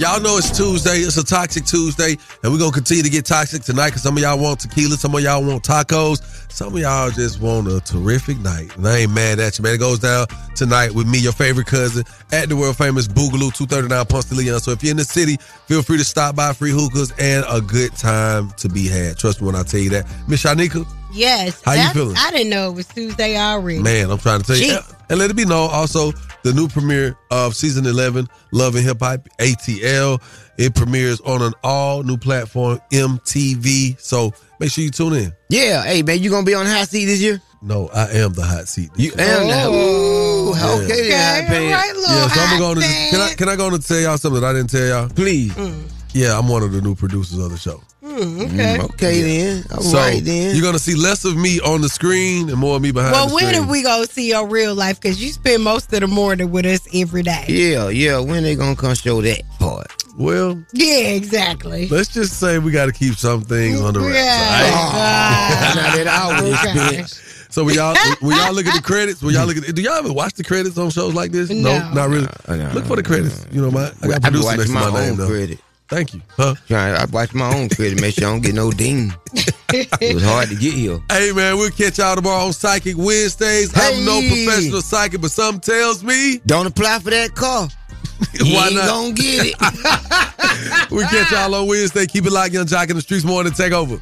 [0.03, 0.97] Y'all know it's Tuesday.
[0.97, 4.21] It's a toxic Tuesday, and we're gonna continue to get toxic tonight because some of
[4.25, 8.37] y'all want tequila, some of y'all want tacos, some of y'all just want a terrific
[8.41, 8.77] night.
[8.77, 9.75] And I ain't mad at you, man.
[9.75, 10.27] It goes down
[10.57, 14.59] tonight with me, your favorite cousin, at the world famous Boogaloo, 239 Ponce de Leon.
[14.59, 15.37] So if you're in the city,
[15.67, 19.19] feel free to stop by free Hookers and a good time to be had.
[19.19, 20.09] Trust me when I tell you that.
[20.27, 21.63] Miss Shanika, Yes.
[21.63, 22.17] How you feeling?
[22.19, 23.79] I didn't know it was Tuesday already.
[23.79, 24.79] Man, I'm trying to tell you.
[25.11, 26.13] And let it be known also
[26.45, 30.21] the new premiere of season 11, Love and Hip Hop, ATL.
[30.59, 34.01] It premieres on an all new platform, MTV.
[34.01, 35.33] So make sure you tune in.
[35.49, 37.41] Yeah, hey man, you gonna be on hot seat this year?
[37.63, 38.91] No, I am the hot seat.
[38.97, 40.71] You am the Ooh, Yeah.
[40.85, 41.43] okay then.
[41.45, 42.09] hot pants.
[42.09, 44.41] Yeah, so I'm gonna go to can I can I go and tell y'all something
[44.41, 45.09] that I didn't tell y'all?
[45.09, 45.53] Please.
[45.53, 45.83] Mm.
[46.15, 47.83] Yeah, I'm one of the new producers of the show.
[48.05, 48.79] Mm, okay.
[48.81, 49.65] okay then.
[49.73, 50.55] All so right then.
[50.55, 53.29] you're gonna see less of me on the screen and more of me behind Well,
[53.29, 53.63] the when screen.
[53.65, 55.01] are we gonna see your real life?
[55.01, 57.45] Because you spend most of the morning with us every day.
[57.49, 58.19] Yeah, yeah.
[58.19, 59.87] When are they gonna come show that part?
[60.19, 61.89] Well, Yeah, exactly.
[61.89, 64.15] let's just say we got to keep some things on the wraps.
[64.15, 64.77] Yeah.
[64.77, 65.73] all right?
[65.75, 66.53] Now that I would
[66.93, 67.05] Okay.
[67.49, 69.93] So when y'all when y'all look at the credits, when y'all look at do y'all
[69.95, 71.49] ever watch the credits on shows like this?
[71.51, 71.91] No.
[71.93, 72.27] not really.
[72.49, 73.47] no, look for the credits.
[73.53, 75.29] You know, my I got I producer next watching to my my name own though.
[75.29, 75.59] credit.
[75.93, 76.23] Thank you.
[76.39, 76.55] Huh?
[76.69, 79.13] Trying, I watch my own credit, make sure I don't get no ding.
[79.75, 80.99] it was hard to get here.
[81.11, 83.71] Hey man, we'll catch y'all tomorrow on Psychic Wednesdays.
[83.75, 87.69] I'm no professional psychic, but something tells me Don't apply for that car.
[88.41, 88.87] Why ain't not?
[88.87, 90.91] gonna get it.
[90.91, 92.07] we catch y'all on Wednesday.
[92.07, 94.01] Keep it locked, Yung Joc in the Streetz morning take over.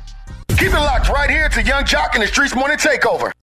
[0.50, 3.32] Keep it locked right here to Yung Joc in the Streetz Morning Takeover.